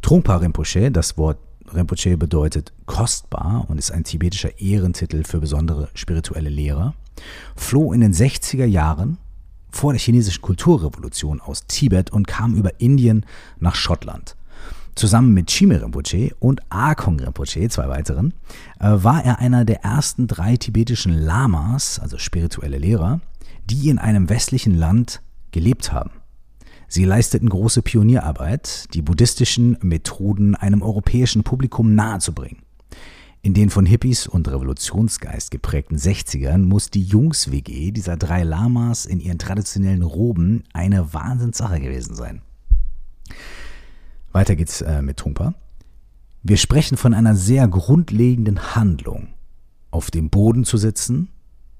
[0.00, 1.38] Trungpa Rinpoche, das Wort
[1.74, 6.94] Rinpoche bedeutet kostbar und ist ein tibetischer Ehrentitel für besondere spirituelle Lehrer,
[7.56, 9.18] floh in den 60er Jahren
[9.72, 13.26] vor der chinesischen Kulturrevolution aus Tibet und kam über Indien
[13.58, 14.36] nach Schottland.
[14.94, 18.34] Zusammen mit Chime Rinpoche und Akong Rinpoche, zwei weiteren,
[18.78, 23.20] äh, war er einer der ersten drei tibetischen Lamas, also spirituelle Lehrer,
[23.64, 26.10] die in einem westlichen Land gelebt haben.
[26.88, 32.58] Sie leisteten große Pionierarbeit, die buddhistischen Methoden einem europäischen Publikum nahezubringen.
[33.40, 39.20] In den von Hippies und Revolutionsgeist geprägten 60ern muss die Jungs-WG dieser drei Lamas in
[39.20, 42.42] ihren traditionellen Roben eine Wahnsinnssache gewesen sein.
[44.32, 45.54] Weiter geht's äh, mit Tumpa.
[46.42, 49.28] Wir sprechen von einer sehr grundlegenden Handlung.
[49.90, 51.28] Auf dem Boden zu sitzen,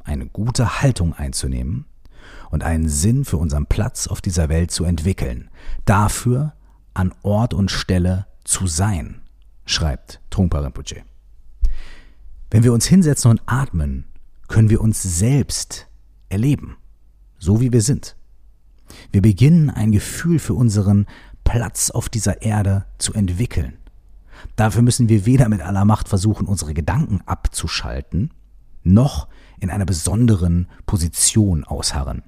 [0.05, 1.87] eine gute Haltung einzunehmen,
[2.51, 5.49] und einen Sinn für unseren Platz auf dieser Welt zu entwickeln,
[5.85, 6.53] dafür
[6.95, 9.23] an Ort und Stelle zu sein,
[9.65, 11.03] schreibt Trungpa Rinpoche.
[12.51, 14.05] Wenn wir uns hinsetzen und atmen,
[14.49, 15.89] können wir uns selbst
[16.29, 16.77] erleben,
[17.39, 18.17] so wie wir sind.
[19.11, 21.07] Wir beginnen ein Gefühl für unseren
[21.45, 23.79] Platz auf dieser Erde zu entwickeln.
[24.57, 28.33] Dafür müssen wir weder mit aller Macht versuchen, unsere Gedanken abzuschalten,
[28.83, 29.29] noch
[29.61, 32.23] in einer besonderen Position ausharren.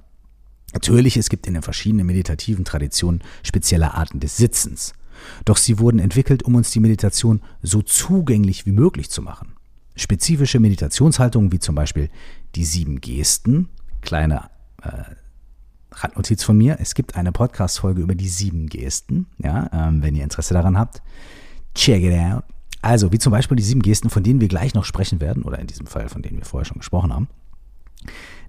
[0.73, 4.93] Natürlich, es gibt in den verschiedenen meditativen Traditionen spezielle Arten des Sitzens.
[5.45, 9.53] Doch sie wurden entwickelt, um uns die Meditation so zugänglich wie möglich zu machen.
[9.95, 12.09] Spezifische Meditationshaltungen wie zum Beispiel
[12.55, 13.69] die sieben Gesten,
[14.01, 14.49] kleine
[14.81, 15.15] äh,
[15.95, 20.23] Randnotiz von mir, es gibt eine Podcast-Folge über die sieben Gesten, ja, ähm, wenn ihr
[20.23, 21.01] Interesse daran habt.
[21.73, 22.43] Check it out.
[22.81, 25.59] Also, wie zum Beispiel die sieben Gesten, von denen wir gleich noch sprechen werden, oder
[25.59, 27.27] in diesem Fall, von denen wir vorher schon gesprochen haben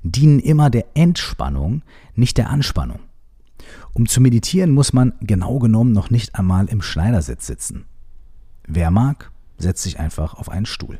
[0.02, 1.82] dienen immer der Entspannung,
[2.14, 3.00] nicht der Anspannung.
[3.92, 7.86] Um zu meditieren, muss man genau genommen noch nicht einmal im Schneidersitz sitzen.
[8.66, 10.98] Wer mag, setzt sich einfach auf einen Stuhl.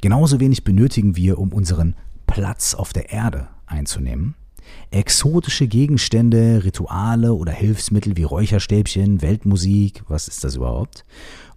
[0.00, 4.34] Genauso wenig benötigen wir, um unseren Platz auf der Erde einzunehmen,
[4.90, 11.04] exotische Gegenstände, Rituale oder Hilfsmittel wie Räucherstäbchen, Weltmusik, was ist das überhaupt?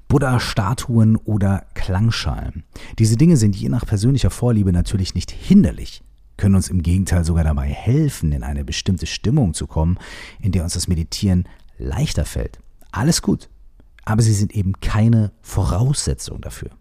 [0.07, 2.63] Buddha-Statuen oder Klangschalen.
[2.97, 6.01] Diese Dinge sind je nach persönlicher Vorliebe natürlich nicht hinderlich,
[6.35, 9.99] können uns im Gegenteil sogar dabei helfen, in eine bestimmte Stimmung zu kommen,
[10.41, 12.59] in der uns das Meditieren leichter fällt.
[12.91, 13.49] Alles gut,
[14.03, 16.71] aber sie sind eben keine Voraussetzung dafür.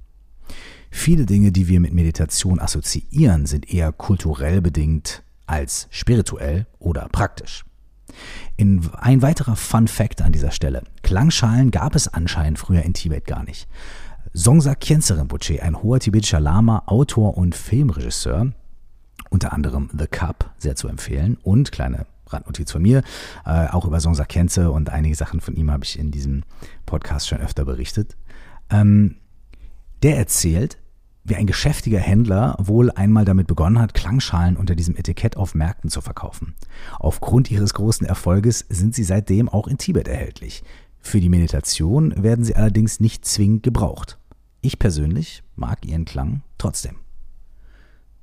[0.91, 7.65] Viele Dinge, die wir mit Meditation assoziieren, sind eher kulturell bedingt als spirituell oder praktisch.
[8.57, 10.83] In ein weiterer Fun Fact an dieser Stelle.
[11.03, 13.69] Klangschalen gab es anscheinend früher in Tibet gar nicht.
[14.35, 18.53] Songsa Khyentse Rinpoche, ein hoher tibetischer Lama, Autor und Filmregisseur,
[19.31, 21.39] unter anderem The Cup, sehr zu empfehlen.
[21.43, 23.03] Und kleine Randnotiz von mir,
[23.47, 26.45] äh, auch über Songsa Kenze und einige Sachen von ihm habe ich in diesem
[26.87, 28.17] Podcast schon öfter berichtet.
[28.71, 29.17] Ähm,
[30.03, 30.79] der erzählt,
[31.29, 35.91] wie ein geschäftiger Händler wohl einmal damit begonnen hat, Klangschalen unter diesem Etikett auf Märkten
[35.91, 36.55] zu verkaufen.
[36.99, 40.63] Aufgrund ihres großen Erfolges sind sie seitdem auch in Tibet erhältlich.
[41.01, 44.19] Für die Meditation werden sie allerdings nicht zwingend gebraucht.
[44.61, 46.97] Ich persönlich mag ihren Klang trotzdem.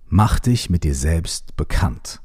[0.08, 2.22] Mach dich mit dir selbst bekannt.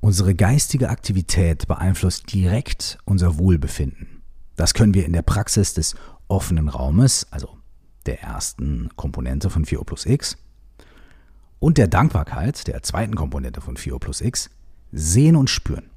[0.00, 4.22] Unsere geistige Aktivität beeinflusst direkt unser Wohlbefinden.
[4.56, 5.94] Das können wir in der Praxis des
[6.26, 7.59] offenen Raumes, also
[8.06, 10.36] der ersten Komponente von 4O plus X,
[11.60, 14.50] und der Dankbarkeit, der zweiten Komponente von 4O plus X,
[14.92, 15.90] sehen und spüren.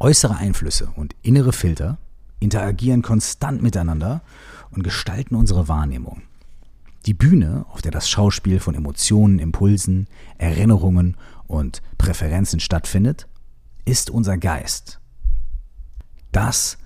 [0.00, 1.98] Äußere Einflüsse und innere Filter
[2.40, 4.20] interagieren konstant miteinander
[4.70, 6.22] und gestalten unsere Wahrnehmung.
[7.06, 13.28] Die Bühne, auf der das Schauspiel von Emotionen, Impulsen, Erinnerungen und Präferenzen stattfindet,
[13.84, 15.00] ist unser Geist.
[16.32, 16.78] Das,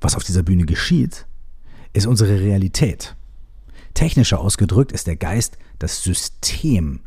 [0.00, 1.26] was auf dieser Bühne geschieht,
[1.92, 3.16] ist unsere Realität.
[3.94, 7.00] Technischer ausgedrückt ist der Geist das System,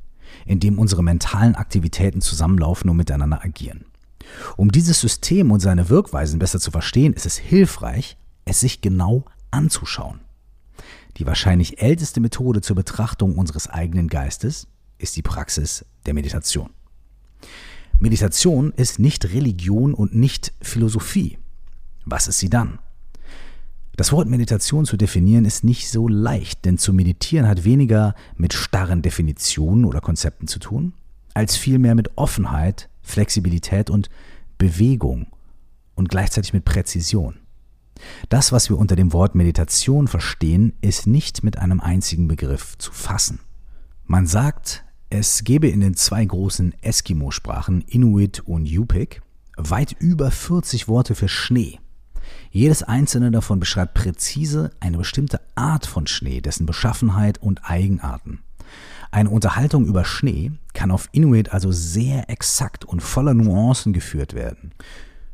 [0.46, 3.86] in dem unsere mentalen Aktivitäten zusammenlaufen und miteinander agieren.
[4.58, 9.26] Um dieses System und seine Wirkweisen besser zu verstehen, ist es hilfreich, es sich genau
[9.52, 10.22] anzuschauen.
[11.18, 14.68] Die wahrscheinlich älteste Methode zur Betrachtung unseres eigenen Geistes
[14.98, 16.72] ist die Praxis der Meditation.
[18.00, 21.38] Meditation ist nicht Religion und nicht Philosophie.
[22.06, 22.80] Was ist sie dann?
[23.96, 28.54] Das Wort Meditation zu definieren ist nicht so leicht, denn zu meditieren hat weniger mit
[28.54, 30.94] starren Definitionen oder Konzepten zu tun,
[31.36, 34.10] als vielmehr mit Offenheit, Flexibilität und
[34.58, 35.28] Bewegung
[35.94, 37.36] und gleichzeitig mit Präzision.
[38.30, 42.92] Das, was wir unter dem Wort Meditation verstehen, ist nicht mit einem einzigen Begriff zu
[42.92, 43.40] fassen.
[44.06, 49.22] Man sagt, es gebe in den zwei großen Eskimo-Sprachen Inuit und Yupik
[49.56, 51.80] weit über 40 Worte für Schnee.
[52.56, 58.44] Jedes einzelne davon beschreibt präzise eine bestimmte Art von Schnee, dessen Beschaffenheit und Eigenarten.
[59.10, 64.72] Eine Unterhaltung über Schnee kann auf Inuit also sehr exakt und voller Nuancen geführt werden.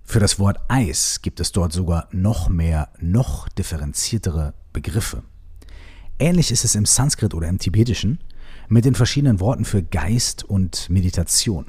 [0.05, 5.23] Für das Wort Eis gibt es dort sogar noch mehr, noch differenziertere Begriffe.
[6.19, 8.19] Ähnlich ist es im Sanskrit oder im Tibetischen
[8.69, 11.65] mit den verschiedenen Worten für Geist und Meditation.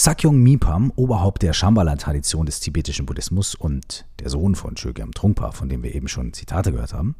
[0.00, 5.68] Sakyong Mipam, Oberhaupt der Shambhala-Tradition des tibetischen Buddhismus und der Sohn von Chogyam Trungpa, von
[5.68, 7.16] dem wir eben schon Zitate gehört haben,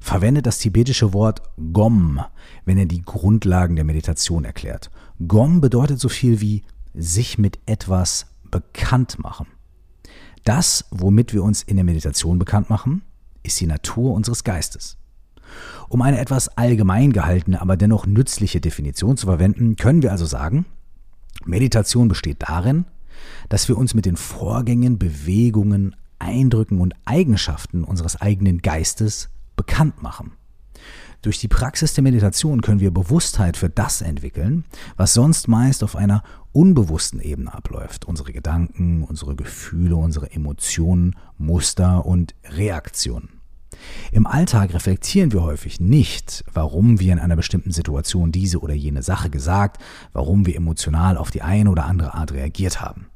[0.00, 2.20] verwendet das tibetische Wort Gom,
[2.64, 4.90] wenn er die Grundlagen der Meditation erklärt.
[5.28, 9.46] Gom bedeutet so viel wie sich mit etwas bekannt machen.
[10.42, 13.02] Das, womit wir uns in der Meditation bekannt machen,
[13.44, 14.96] ist die Natur unseres Geistes.
[15.88, 20.66] Um eine etwas allgemein gehaltene, aber dennoch nützliche Definition zu verwenden, können wir also sagen,
[21.44, 22.84] Meditation besteht darin,
[23.48, 30.32] dass wir uns mit den Vorgängen, Bewegungen, Eindrücken und Eigenschaften unseres eigenen Geistes bekannt machen.
[31.22, 34.64] Durch die Praxis der Meditation können wir Bewusstheit für das entwickeln,
[34.96, 36.22] was sonst meist auf einer
[36.52, 38.04] unbewussten Ebene abläuft.
[38.04, 43.37] Unsere Gedanken, unsere Gefühle, unsere Emotionen, Muster und Reaktionen.
[44.12, 49.02] Im Alltag reflektieren wir häufig nicht, warum wir in einer bestimmten Situation diese oder jene
[49.02, 53.06] Sache gesagt, warum wir emotional auf die eine oder andere Art reagiert haben.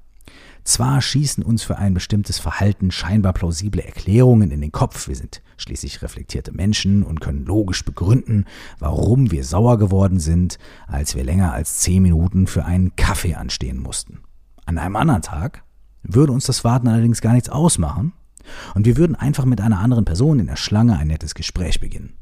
[0.64, 5.42] Zwar schießen uns für ein bestimmtes Verhalten scheinbar plausible Erklärungen in den Kopf, wir sind
[5.56, 8.44] schließlich reflektierte Menschen und können logisch begründen,
[8.78, 13.78] warum wir sauer geworden sind, als wir länger als zehn Minuten für einen Kaffee anstehen
[13.78, 14.20] mussten.
[14.64, 15.64] An einem anderen Tag
[16.04, 18.12] würde uns das Warten allerdings gar nichts ausmachen
[18.74, 22.14] und wir würden einfach mit einer anderen Person in der Schlange ein nettes Gespräch beginnen.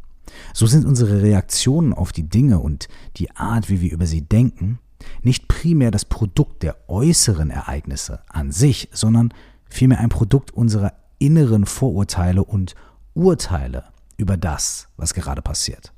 [0.54, 4.78] So sind unsere Reaktionen auf die Dinge und die Art, wie wir über sie denken,
[5.22, 9.32] nicht primär das Produkt der äußeren Ereignisse an sich, sondern
[9.68, 12.74] vielmehr ein Produkt unserer inneren Vorurteile und
[13.14, 13.84] Urteile
[14.16, 15.92] über das, was gerade passiert.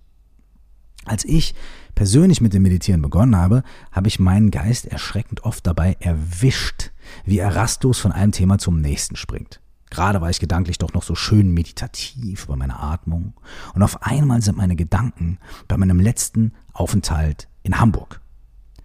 [1.04, 1.54] Als ich
[1.94, 6.92] persönlich mit dem Meditieren begonnen habe, habe ich meinen Geist erschreckend oft dabei erwischt,
[7.24, 9.60] wie er rastlos von einem Thema zum nächsten springt.
[9.92, 13.34] Gerade war ich gedanklich doch noch so schön meditativ über meine Atmung.
[13.74, 18.22] Und auf einmal sind meine Gedanken bei meinem letzten Aufenthalt in Hamburg.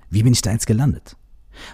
[0.09, 1.15] Wie bin ich da jetzt gelandet?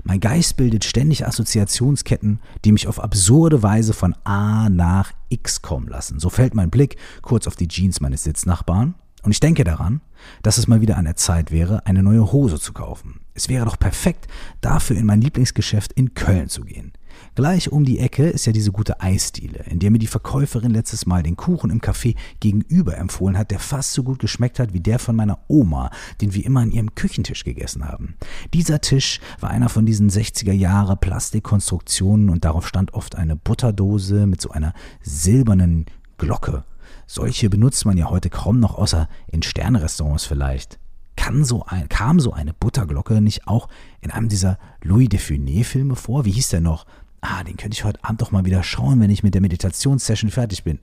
[0.04, 5.88] Mein Geist bildet ständig Assoziationsketten, die mich auf absurde Weise von A nach X kommen
[5.88, 6.20] lassen.
[6.20, 8.94] So fällt mein Blick kurz auf die Jeans meines Sitznachbarn
[9.24, 10.02] und ich denke daran,
[10.44, 13.22] dass es mal wieder an der Zeit wäre, eine neue Hose zu kaufen.
[13.34, 14.28] Es wäre doch perfekt,
[14.62, 16.94] dafür in mein Lieblingsgeschäft in Köln zu gehen.
[17.36, 21.06] Gleich um die Ecke ist ja diese gute Eisdiele, in der mir die Verkäuferin letztes
[21.06, 24.80] Mal den Kuchen im Café gegenüber empfohlen hat, der fast so gut geschmeckt hat wie
[24.80, 25.90] der von meiner Oma,
[26.22, 28.16] den wir immer an ihrem Küchentisch gegessen haben.
[28.54, 34.28] Dieser Tisch war einer von diesen 60er Jahre Plastikkonstruktionen und darauf stand oft eine Butterdose
[34.28, 35.86] mit so einer silbernen
[36.18, 36.64] Glocke.
[37.08, 40.80] Solche benutzt man ja heute kaum noch, außer in Sternrestaurants vielleicht.
[41.16, 43.70] Kann so ein, kam so eine Butterglocke nicht auch
[44.02, 46.26] in einem dieser Louis de Funès-Filme vor?
[46.26, 46.86] Wie hieß der noch?
[47.26, 50.30] Ah, den könnte ich heute Abend doch mal wieder schauen, wenn ich mit der Meditationssession
[50.30, 50.80] fertig bin.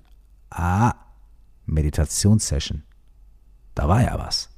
[0.48, 0.94] Ah,
[1.66, 2.82] Meditationssession.
[3.74, 4.48] Da war ja was.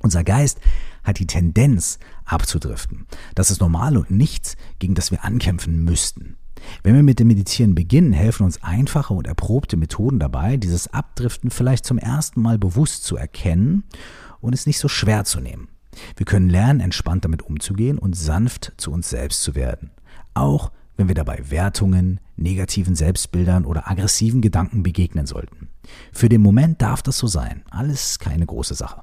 [0.00, 0.60] Unser Geist
[1.04, 3.06] hat die Tendenz abzudriften.
[3.36, 6.36] Das ist normal und nichts, gegen das wir ankämpfen müssten.
[6.82, 11.50] Wenn wir mit dem Meditieren beginnen, helfen uns einfache und erprobte Methoden dabei, dieses Abdriften
[11.50, 13.84] vielleicht zum ersten Mal bewusst zu erkennen
[14.40, 15.68] und es nicht so schwer zu nehmen.
[16.16, 19.92] Wir können lernen, entspannt damit umzugehen und sanft zu uns selbst zu werden.
[20.36, 25.68] Auch wenn wir dabei Wertungen, negativen Selbstbildern oder aggressiven Gedanken begegnen sollten.
[26.12, 27.62] Für den Moment darf das so sein.
[27.70, 29.02] Alles keine große Sache.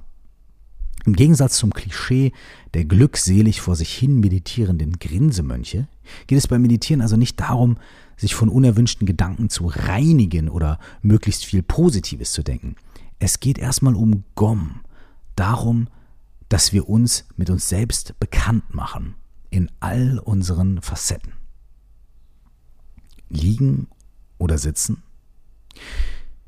[1.06, 2.34] Im Gegensatz zum Klischee
[2.76, 5.88] der glückselig vor sich hin meditierenden Grinsemönche
[6.28, 7.78] geht es beim Meditieren also nicht darum,
[8.15, 12.76] sich von unerwünschten Gedanken zu reinigen oder möglichst viel Positives zu denken.
[13.17, 14.82] Es geht erstmal um Gom,
[15.36, 15.88] darum,
[16.48, 19.15] dass wir uns mit uns selbst bekannt machen
[19.53, 21.33] in all unseren Facetten.
[23.29, 23.87] Liegen
[24.39, 25.03] oder sitzen?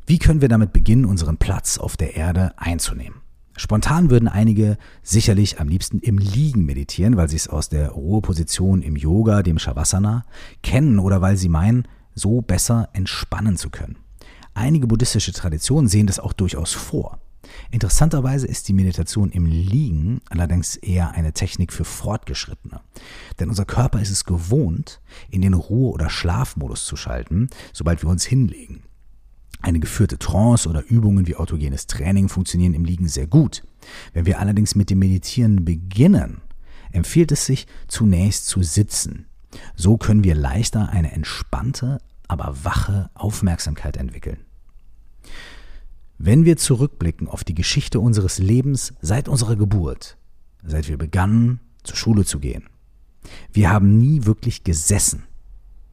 [0.08, 3.22] Wie können wir damit beginnen, unseren Platz auf der Erde einzunehmen?
[3.58, 8.82] Spontan würden einige sicherlich am liebsten im Liegen meditieren, weil sie es aus der Ruheposition
[8.82, 10.26] im Yoga, dem Shavasana,
[10.64, 13.98] kennen oder weil sie meinen, so besser entspannen zu können.
[14.56, 17.20] Einige buddhistische Traditionen sehen das auch durchaus vor.
[17.72, 22.82] Interessanterweise ist die Meditation im Liegen allerdings eher eine Technik für Fortgeschrittene.
[23.40, 28.10] Denn unser Körper ist es gewohnt, in den Ruhe- oder Schlafmodus zu schalten, sobald wir
[28.10, 28.84] uns hinlegen.
[29.62, 33.64] Eine geführte Trance oder Übungen wie autogenes Training funktionieren im Liegen sehr gut.
[34.14, 36.42] Wenn wir allerdings mit dem Meditieren beginnen,
[36.92, 39.26] empfiehlt es sich zunächst zu sitzen.
[39.76, 44.45] So können wir leichter eine entspannte, aber wache Aufmerksamkeit entwickeln.
[46.18, 50.18] Wenn wir zurückblicken auf die Geschichte unseres Lebens seit unserer Geburt,
[50.64, 52.70] seit wir begannen, zur Schule zu gehen,
[53.52, 55.24] wir haben nie wirklich gesessen.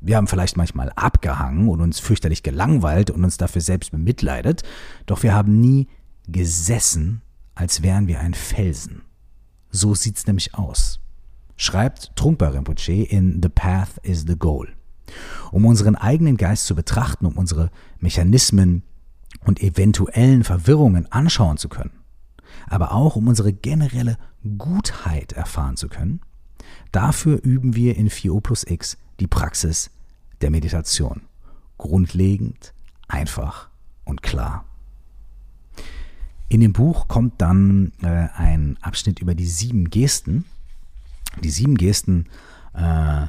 [0.01, 4.63] Wir haben vielleicht manchmal abgehangen und uns fürchterlich gelangweilt und uns dafür selbst bemitleidet,
[5.07, 5.89] doch wir haben nie
[6.29, 7.23] gesessen,
[7.55, 9.03] als wären wir ein Felsen.
[9.71, 11.01] So sieht's nämlich aus.
[11.57, 14.69] Schreibt Trungpa Rinpoche in The Path is the Goal.
[15.51, 18.83] Um unseren eigenen Geist zu betrachten, um unsere Mechanismen
[19.45, 21.93] und eventuellen Verwirrungen anschauen zu können,
[22.69, 24.17] aber auch um unsere generelle
[24.59, 26.21] Gutheit erfahren zu können,
[26.91, 29.91] dafür üben wir in 4O plus X die Praxis
[30.41, 31.23] der Meditation.
[31.79, 32.75] Grundlegend,
[33.09, 33.69] einfach
[34.05, 34.65] und klar.
[36.49, 40.45] In dem Buch kommt dann äh, ein Abschnitt über die sieben Gesten.
[41.43, 42.27] Die sieben Gesten,
[42.75, 43.27] äh,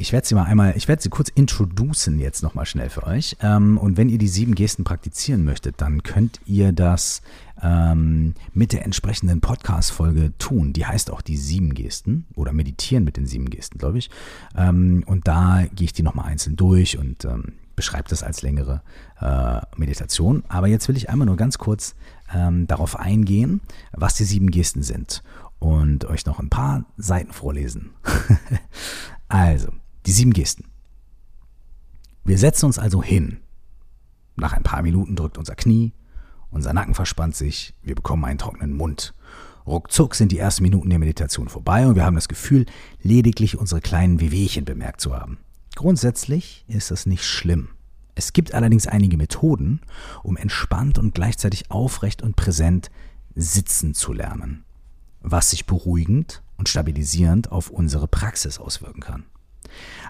[0.00, 3.36] ich werde sie mal einmal, ich werde sie kurz introducen jetzt nochmal schnell für euch.
[3.42, 7.20] Ähm, und wenn ihr die sieben Gesten praktizieren möchtet, dann könnt ihr das
[7.62, 10.72] ähm, mit der entsprechenden Podcast-Folge tun.
[10.72, 14.08] Die heißt auch die sieben Gesten oder meditieren mit den sieben Gesten, glaube ich.
[14.56, 18.80] Ähm, und da gehe ich die nochmal einzeln durch und ähm, beschreibe das als längere
[19.20, 20.44] äh, Meditation.
[20.48, 21.94] Aber jetzt will ich einmal nur ganz kurz
[22.34, 23.60] ähm, darauf eingehen,
[23.92, 25.22] was die sieben Gesten sind
[25.58, 27.90] und euch noch ein paar Seiten vorlesen.
[29.28, 29.68] also,
[30.06, 30.64] die sieben Gesten.
[32.24, 33.38] Wir setzen uns also hin.
[34.36, 35.92] Nach ein paar Minuten drückt unser Knie,
[36.50, 39.14] unser Nacken verspannt sich, wir bekommen einen trockenen Mund.
[39.66, 42.66] Ruckzuck sind die ersten Minuten der Meditation vorbei und wir haben das Gefühl,
[43.02, 45.38] lediglich unsere kleinen Wehwehchen bemerkt zu haben.
[45.76, 47.68] Grundsätzlich ist das nicht schlimm.
[48.14, 49.80] Es gibt allerdings einige Methoden,
[50.22, 52.90] um entspannt und gleichzeitig aufrecht und präsent
[53.34, 54.64] sitzen zu lernen,
[55.20, 59.24] was sich beruhigend und stabilisierend auf unsere Praxis auswirken kann.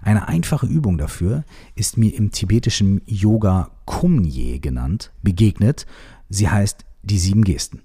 [0.03, 5.87] Eine einfache Übung dafür ist mir im tibetischen Yoga Kumye genannt, begegnet.
[6.29, 7.83] Sie heißt die sieben Gesten.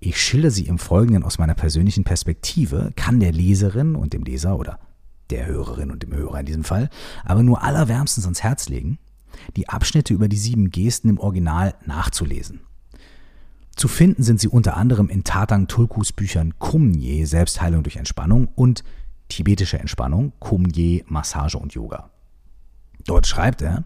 [0.00, 4.56] Ich schilder sie im Folgenden aus meiner persönlichen Perspektive, kann der Leserin und dem Leser
[4.56, 4.78] oder
[5.30, 6.88] der Hörerin und dem Hörer in diesem Fall
[7.24, 8.98] aber nur allerwärmstens ans Herz legen,
[9.56, 12.60] die Abschnitte über die sieben Gesten im Original nachzulesen.
[13.76, 18.82] Zu finden sind sie unter anderem in Tatang Tulkus Büchern Kumye, Selbstheilung durch Entspannung und
[19.28, 22.10] tibetische Entspannung, Kumye, Massage und Yoga.
[23.04, 23.84] Dort schreibt er,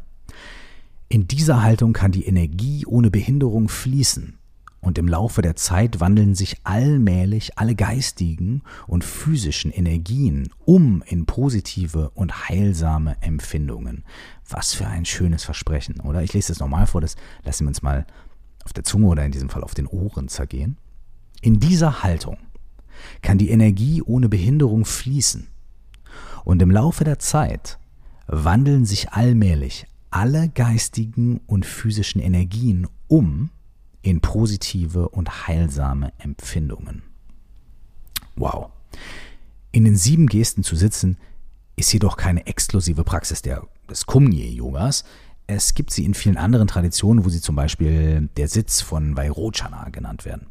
[1.08, 4.38] in dieser Haltung kann die Energie ohne Behinderung fließen
[4.80, 11.24] und im Laufe der Zeit wandeln sich allmählich alle geistigen und physischen Energien um in
[11.24, 14.04] positive und heilsame Empfindungen.
[14.48, 16.22] Was für ein schönes Versprechen, oder?
[16.22, 18.06] Ich lese das nochmal vor, das lassen wir uns mal
[18.64, 20.78] auf der Zunge oder in diesem Fall auf den Ohren zergehen.
[21.40, 22.38] In dieser Haltung
[23.22, 25.48] kann die Energie ohne Behinderung fließen.
[26.44, 27.78] Und im Laufe der Zeit
[28.26, 33.50] wandeln sich allmählich alle geistigen und physischen Energien um
[34.02, 37.02] in positive und heilsame Empfindungen.
[38.36, 38.70] Wow.
[39.70, 41.16] In den sieben Gesten zu sitzen,
[41.76, 45.04] ist jedoch keine exklusive Praxis der, des Kumye-Yogas.
[45.46, 49.88] Es gibt sie in vielen anderen Traditionen, wo sie zum Beispiel der Sitz von Vairochana
[49.90, 50.48] genannt werden.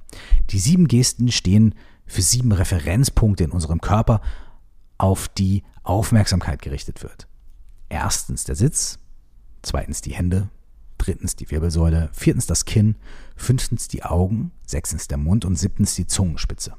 [0.49, 1.76] Die sieben Gesten stehen
[2.12, 4.22] für sieben Referenzpunkte in unserem Körper,
[4.97, 7.28] auf die Aufmerksamkeit gerichtet wird.
[7.88, 8.99] Erstens der Sitz,
[9.62, 10.49] zweitens die Hände,
[10.97, 12.95] drittens die Wirbelsäule, viertens das Kinn,
[13.36, 16.76] fünftens die Augen, sechstens der Mund und siebtens die Zungenspitze.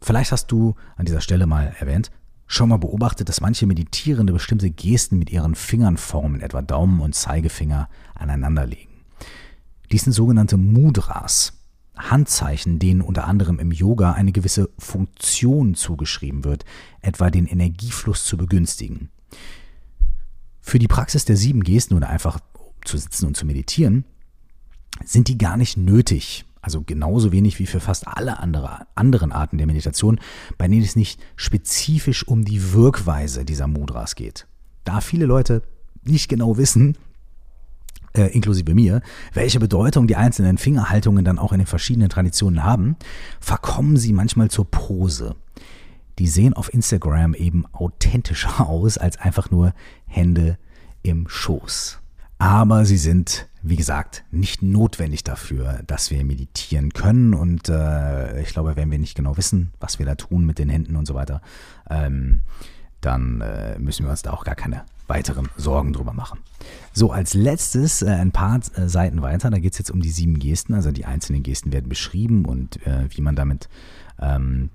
[0.00, 2.10] Vielleicht hast du an dieser Stelle mal erwähnt,
[2.46, 7.14] schon mal beobachtet, dass manche Meditierende bestimmte Gesten mit ihren Fingern formen, etwa Daumen und
[7.14, 8.92] Zeigefinger aneinanderlegen.
[9.90, 11.54] Dies sind sogenannte Mudras,
[11.96, 16.64] Handzeichen, denen unter anderem im Yoga eine gewisse Funktion zugeschrieben wird,
[17.00, 19.10] etwa den Energiefluss zu begünstigen.
[20.60, 22.40] Für die Praxis der sieben Gesten oder einfach
[22.84, 24.04] zu sitzen und zu meditieren,
[25.04, 26.44] sind die gar nicht nötig.
[26.60, 30.18] Also genauso wenig wie für fast alle andere, anderen Arten der Meditation,
[30.58, 34.48] bei denen es nicht spezifisch um die Wirkweise dieser Mudras geht.
[34.82, 35.62] Da viele Leute
[36.02, 36.98] nicht genau wissen,
[38.16, 39.02] äh, inklusive mir,
[39.32, 42.96] welche Bedeutung die einzelnen Fingerhaltungen dann auch in den verschiedenen Traditionen haben,
[43.40, 45.36] verkommen sie manchmal zur Pose.
[46.18, 49.72] Die sehen auf Instagram eben authentischer aus als einfach nur
[50.06, 50.58] Hände
[51.02, 52.00] im Schoß.
[52.38, 57.32] Aber sie sind, wie gesagt, nicht notwendig dafür, dass wir meditieren können.
[57.32, 60.68] Und äh, ich glaube, wenn wir nicht genau wissen, was wir da tun mit den
[60.68, 61.40] Händen und so weiter,
[61.88, 62.42] ähm,
[63.00, 66.40] dann äh, müssen wir uns da auch gar keine weiteren Sorgen drüber machen.
[66.92, 70.10] So, als letztes äh, ein paar äh, Seiten weiter, da geht es jetzt um die
[70.10, 73.68] sieben Gesten, also die einzelnen Gesten werden beschrieben und äh, wie man damit
[74.20, 74.70] ähm,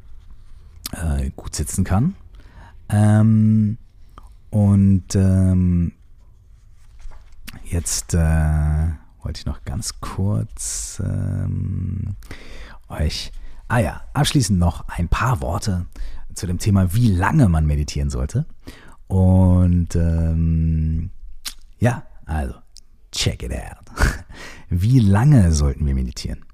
[0.92, 2.16] äh, gut sitzen kann.
[2.90, 3.78] Ähm,
[4.50, 5.94] und ähm,
[7.64, 8.88] jetzt äh,
[9.24, 12.16] wollte ich noch ganz kurz ähm,
[12.90, 13.32] euch,
[13.68, 15.86] ah ja, abschließend noch ein paar Worte
[16.34, 18.46] zu dem Thema, wie lange man meditieren sollte.
[19.08, 21.12] Und ähm,
[21.80, 22.56] ja, also,
[23.12, 23.86] check it out.
[24.70, 26.46] Wie lange sollten wir meditieren?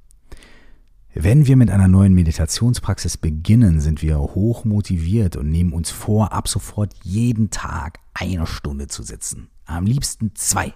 [1.13, 6.31] Wenn wir mit einer neuen Meditationspraxis beginnen, sind wir hoch motiviert und nehmen uns vor,
[6.31, 9.49] ab sofort jeden Tag eine Stunde zu sitzen.
[9.65, 10.73] Am liebsten zwei.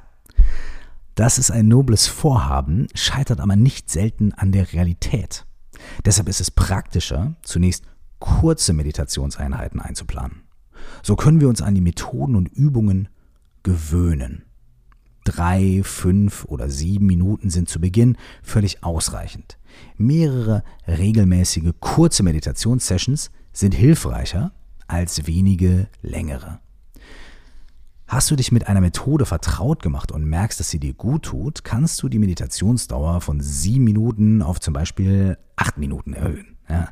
[1.15, 5.45] Das ist ein nobles Vorhaben, scheitert aber nicht selten an der Realität.
[6.05, 7.85] Deshalb ist es praktischer, zunächst
[8.21, 10.43] kurze Meditationseinheiten einzuplanen.
[11.03, 13.09] So können wir uns an die Methoden und Übungen
[13.63, 14.43] gewöhnen.
[15.25, 19.57] Drei, fünf oder sieben Minuten sind zu Beginn völlig ausreichend.
[19.97, 24.53] Mehrere regelmäßige kurze Meditationssessions sind hilfreicher
[24.87, 26.59] als wenige längere.
[28.07, 31.63] Hast du dich mit einer Methode vertraut gemacht und merkst, dass sie dir gut tut,
[31.63, 36.57] kannst du die Meditationsdauer von sieben Minuten auf zum Beispiel acht Minuten erhöhen.
[36.67, 36.89] Ja,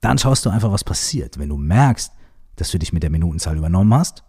[0.00, 1.38] dann schaust du einfach, was passiert.
[1.38, 2.12] Wenn du merkst,
[2.56, 4.24] dass du dich mit der Minutenzahl übernommen hast,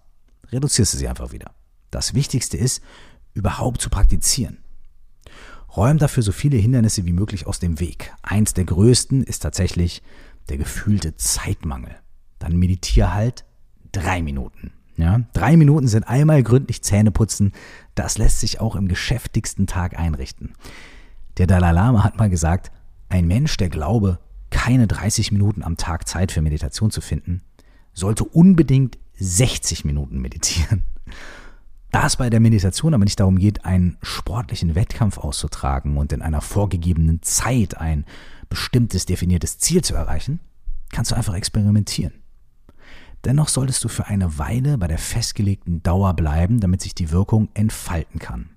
[0.52, 1.52] reduzierst du sie einfach wieder.
[1.92, 2.82] Das Wichtigste ist,
[3.34, 4.58] überhaupt zu praktizieren.
[5.76, 8.14] Räum dafür so viele Hindernisse wie möglich aus dem Weg.
[8.22, 10.04] Eins der größten ist tatsächlich
[10.50, 11.96] der gefühlte Zeitmangel.
[12.40, 13.46] Dann meditiere halt
[13.92, 14.74] drei Minuten.
[14.98, 17.54] Ja, drei Minuten sind einmal gründlich Zähne putzen.
[17.96, 20.54] Das lässt sich auch im geschäftigsten Tag einrichten.
[21.38, 22.72] Der Dalai Lama hat mal gesagt,
[23.10, 24.20] ein Mensch, der glaube,
[24.52, 27.42] keine 30 Minuten am Tag Zeit für Meditation zu finden,
[27.94, 30.84] sollte unbedingt 60 Minuten meditieren.
[31.92, 36.22] Da es bei der Meditation aber nicht darum geht, einen sportlichen Wettkampf auszutragen und in
[36.22, 38.06] einer vorgegebenen Zeit ein
[38.48, 40.40] bestimmtes definiertes Ziel zu erreichen,
[40.90, 42.14] kannst du einfach experimentieren.
[43.26, 47.50] Dennoch solltest du für eine Weile bei der festgelegten Dauer bleiben, damit sich die Wirkung
[47.54, 48.50] entfalten kann.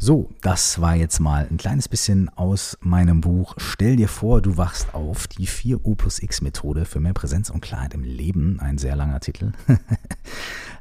[0.00, 4.56] So, das war jetzt mal ein kleines bisschen aus meinem Buch Stell dir vor, du
[4.56, 8.60] wachst auf, die 4U plus X Methode für mehr Präsenz und Klarheit im Leben.
[8.60, 9.52] Ein sehr langer Titel.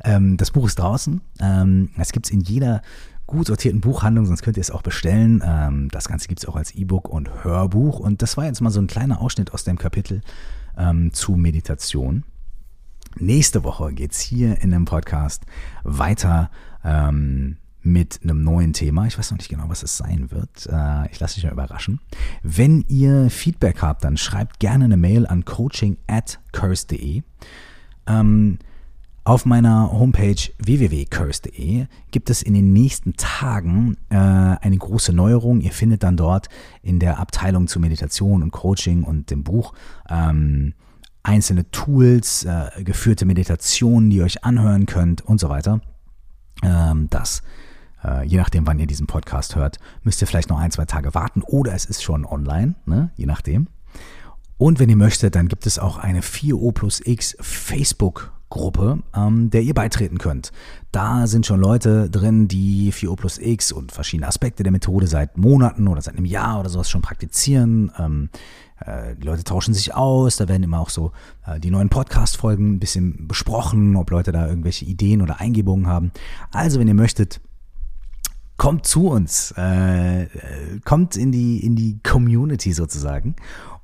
[0.03, 1.21] Ähm, das Buch ist draußen.
[1.39, 2.83] Ähm, es gibt es in jeder
[3.25, 5.41] gut sortierten Buchhandlung, sonst könnt ihr es auch bestellen.
[5.43, 7.99] Ähm, das Ganze gibt es auch als E-Book und Hörbuch.
[7.99, 10.21] Und das war jetzt mal so ein kleiner Ausschnitt aus dem Kapitel
[11.11, 12.23] zu Meditation.
[13.17, 15.43] Nächste Woche geht es hier in dem Podcast
[15.83, 16.51] weiter
[17.81, 19.05] mit einem neuen Thema.
[19.07, 20.67] Ich weiß noch nicht genau, was es sein wird.
[20.71, 21.99] Äh, ich lasse mich mal überraschen.
[22.43, 27.23] Wenn ihr Feedback habt, dann schreibt gerne eine Mail an coaching at curse.de.
[28.07, 28.59] Ähm,
[29.27, 35.59] auf meiner Homepage www.curse.de gibt es in den nächsten Tagen äh, eine große Neuerung.
[35.59, 36.47] Ihr findet dann dort
[36.81, 39.73] in der Abteilung zu Meditation und Coaching und dem Buch
[40.09, 40.75] ähm,
[41.23, 45.81] einzelne Tools, äh, geführte Meditationen, die ihr euch anhören könnt und so weiter.
[46.63, 47.43] Ähm, das
[48.07, 51.13] äh, je nachdem, wann ihr diesen Podcast hört, müsst ihr vielleicht noch ein, zwei Tage
[51.13, 53.11] warten oder es ist schon online, ne?
[53.15, 53.67] je nachdem.
[54.57, 59.49] Und wenn ihr möchtet, dann gibt es auch eine 4O plus X Facebook Gruppe, ähm,
[59.49, 60.51] der ihr beitreten könnt.
[60.91, 65.37] Da sind schon Leute drin, die 4O plus X und verschiedene Aspekte der Methode seit
[65.37, 67.91] Monaten oder seit einem Jahr oder sowas schon praktizieren.
[67.99, 68.29] Ähm,
[68.79, 71.11] äh, die Leute tauschen sich aus, da werden immer auch so
[71.45, 76.11] äh, die neuen Podcast-Folgen ein bisschen besprochen, ob Leute da irgendwelche Ideen oder Eingebungen haben.
[76.51, 77.41] Also, wenn ihr möchtet,
[78.57, 80.27] kommt zu uns, äh,
[80.83, 83.35] kommt in die, in die Community sozusagen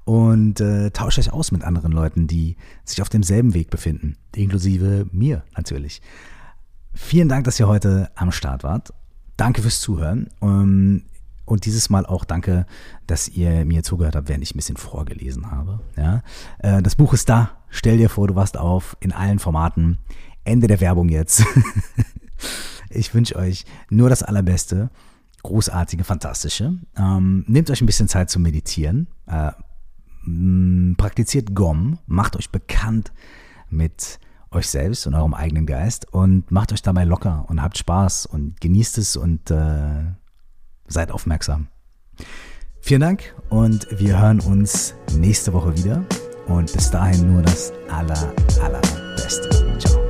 [0.05, 5.07] und äh, tauscht euch aus mit anderen Leuten, die sich auf demselben Weg befinden, inklusive
[5.11, 6.01] mir natürlich.
[6.93, 8.93] Vielen Dank, dass ihr heute am Start wart.
[9.37, 10.29] Danke fürs Zuhören.
[10.39, 11.03] Um,
[11.45, 12.65] und dieses Mal auch danke,
[13.07, 15.81] dass ihr mir zugehört habt, während ich ein bisschen vorgelesen habe.
[15.97, 16.21] Ja?
[16.59, 17.51] Äh, das Buch ist da.
[17.69, 19.97] Stell dir vor, du warst auf in allen Formaten.
[20.45, 21.43] Ende der Werbung jetzt.
[22.93, 24.89] ich wünsche euch nur das Allerbeste.
[25.43, 26.77] Großartige, fantastische.
[26.95, 29.07] Ähm, nehmt euch ein bisschen Zeit zu meditieren.
[29.27, 29.51] Äh,
[30.95, 31.99] praktiziert GOM.
[32.05, 33.11] Macht euch bekannt
[33.69, 34.19] mit
[34.51, 38.61] euch selbst und eurem eigenen Geist und macht euch dabei locker und habt Spaß und
[38.61, 40.05] genießt es und äh,
[40.87, 41.67] seid aufmerksam.
[42.79, 46.03] Vielen Dank und wir hören uns nächste Woche wieder.
[46.47, 50.02] Und bis dahin nur das aller, allerbeste.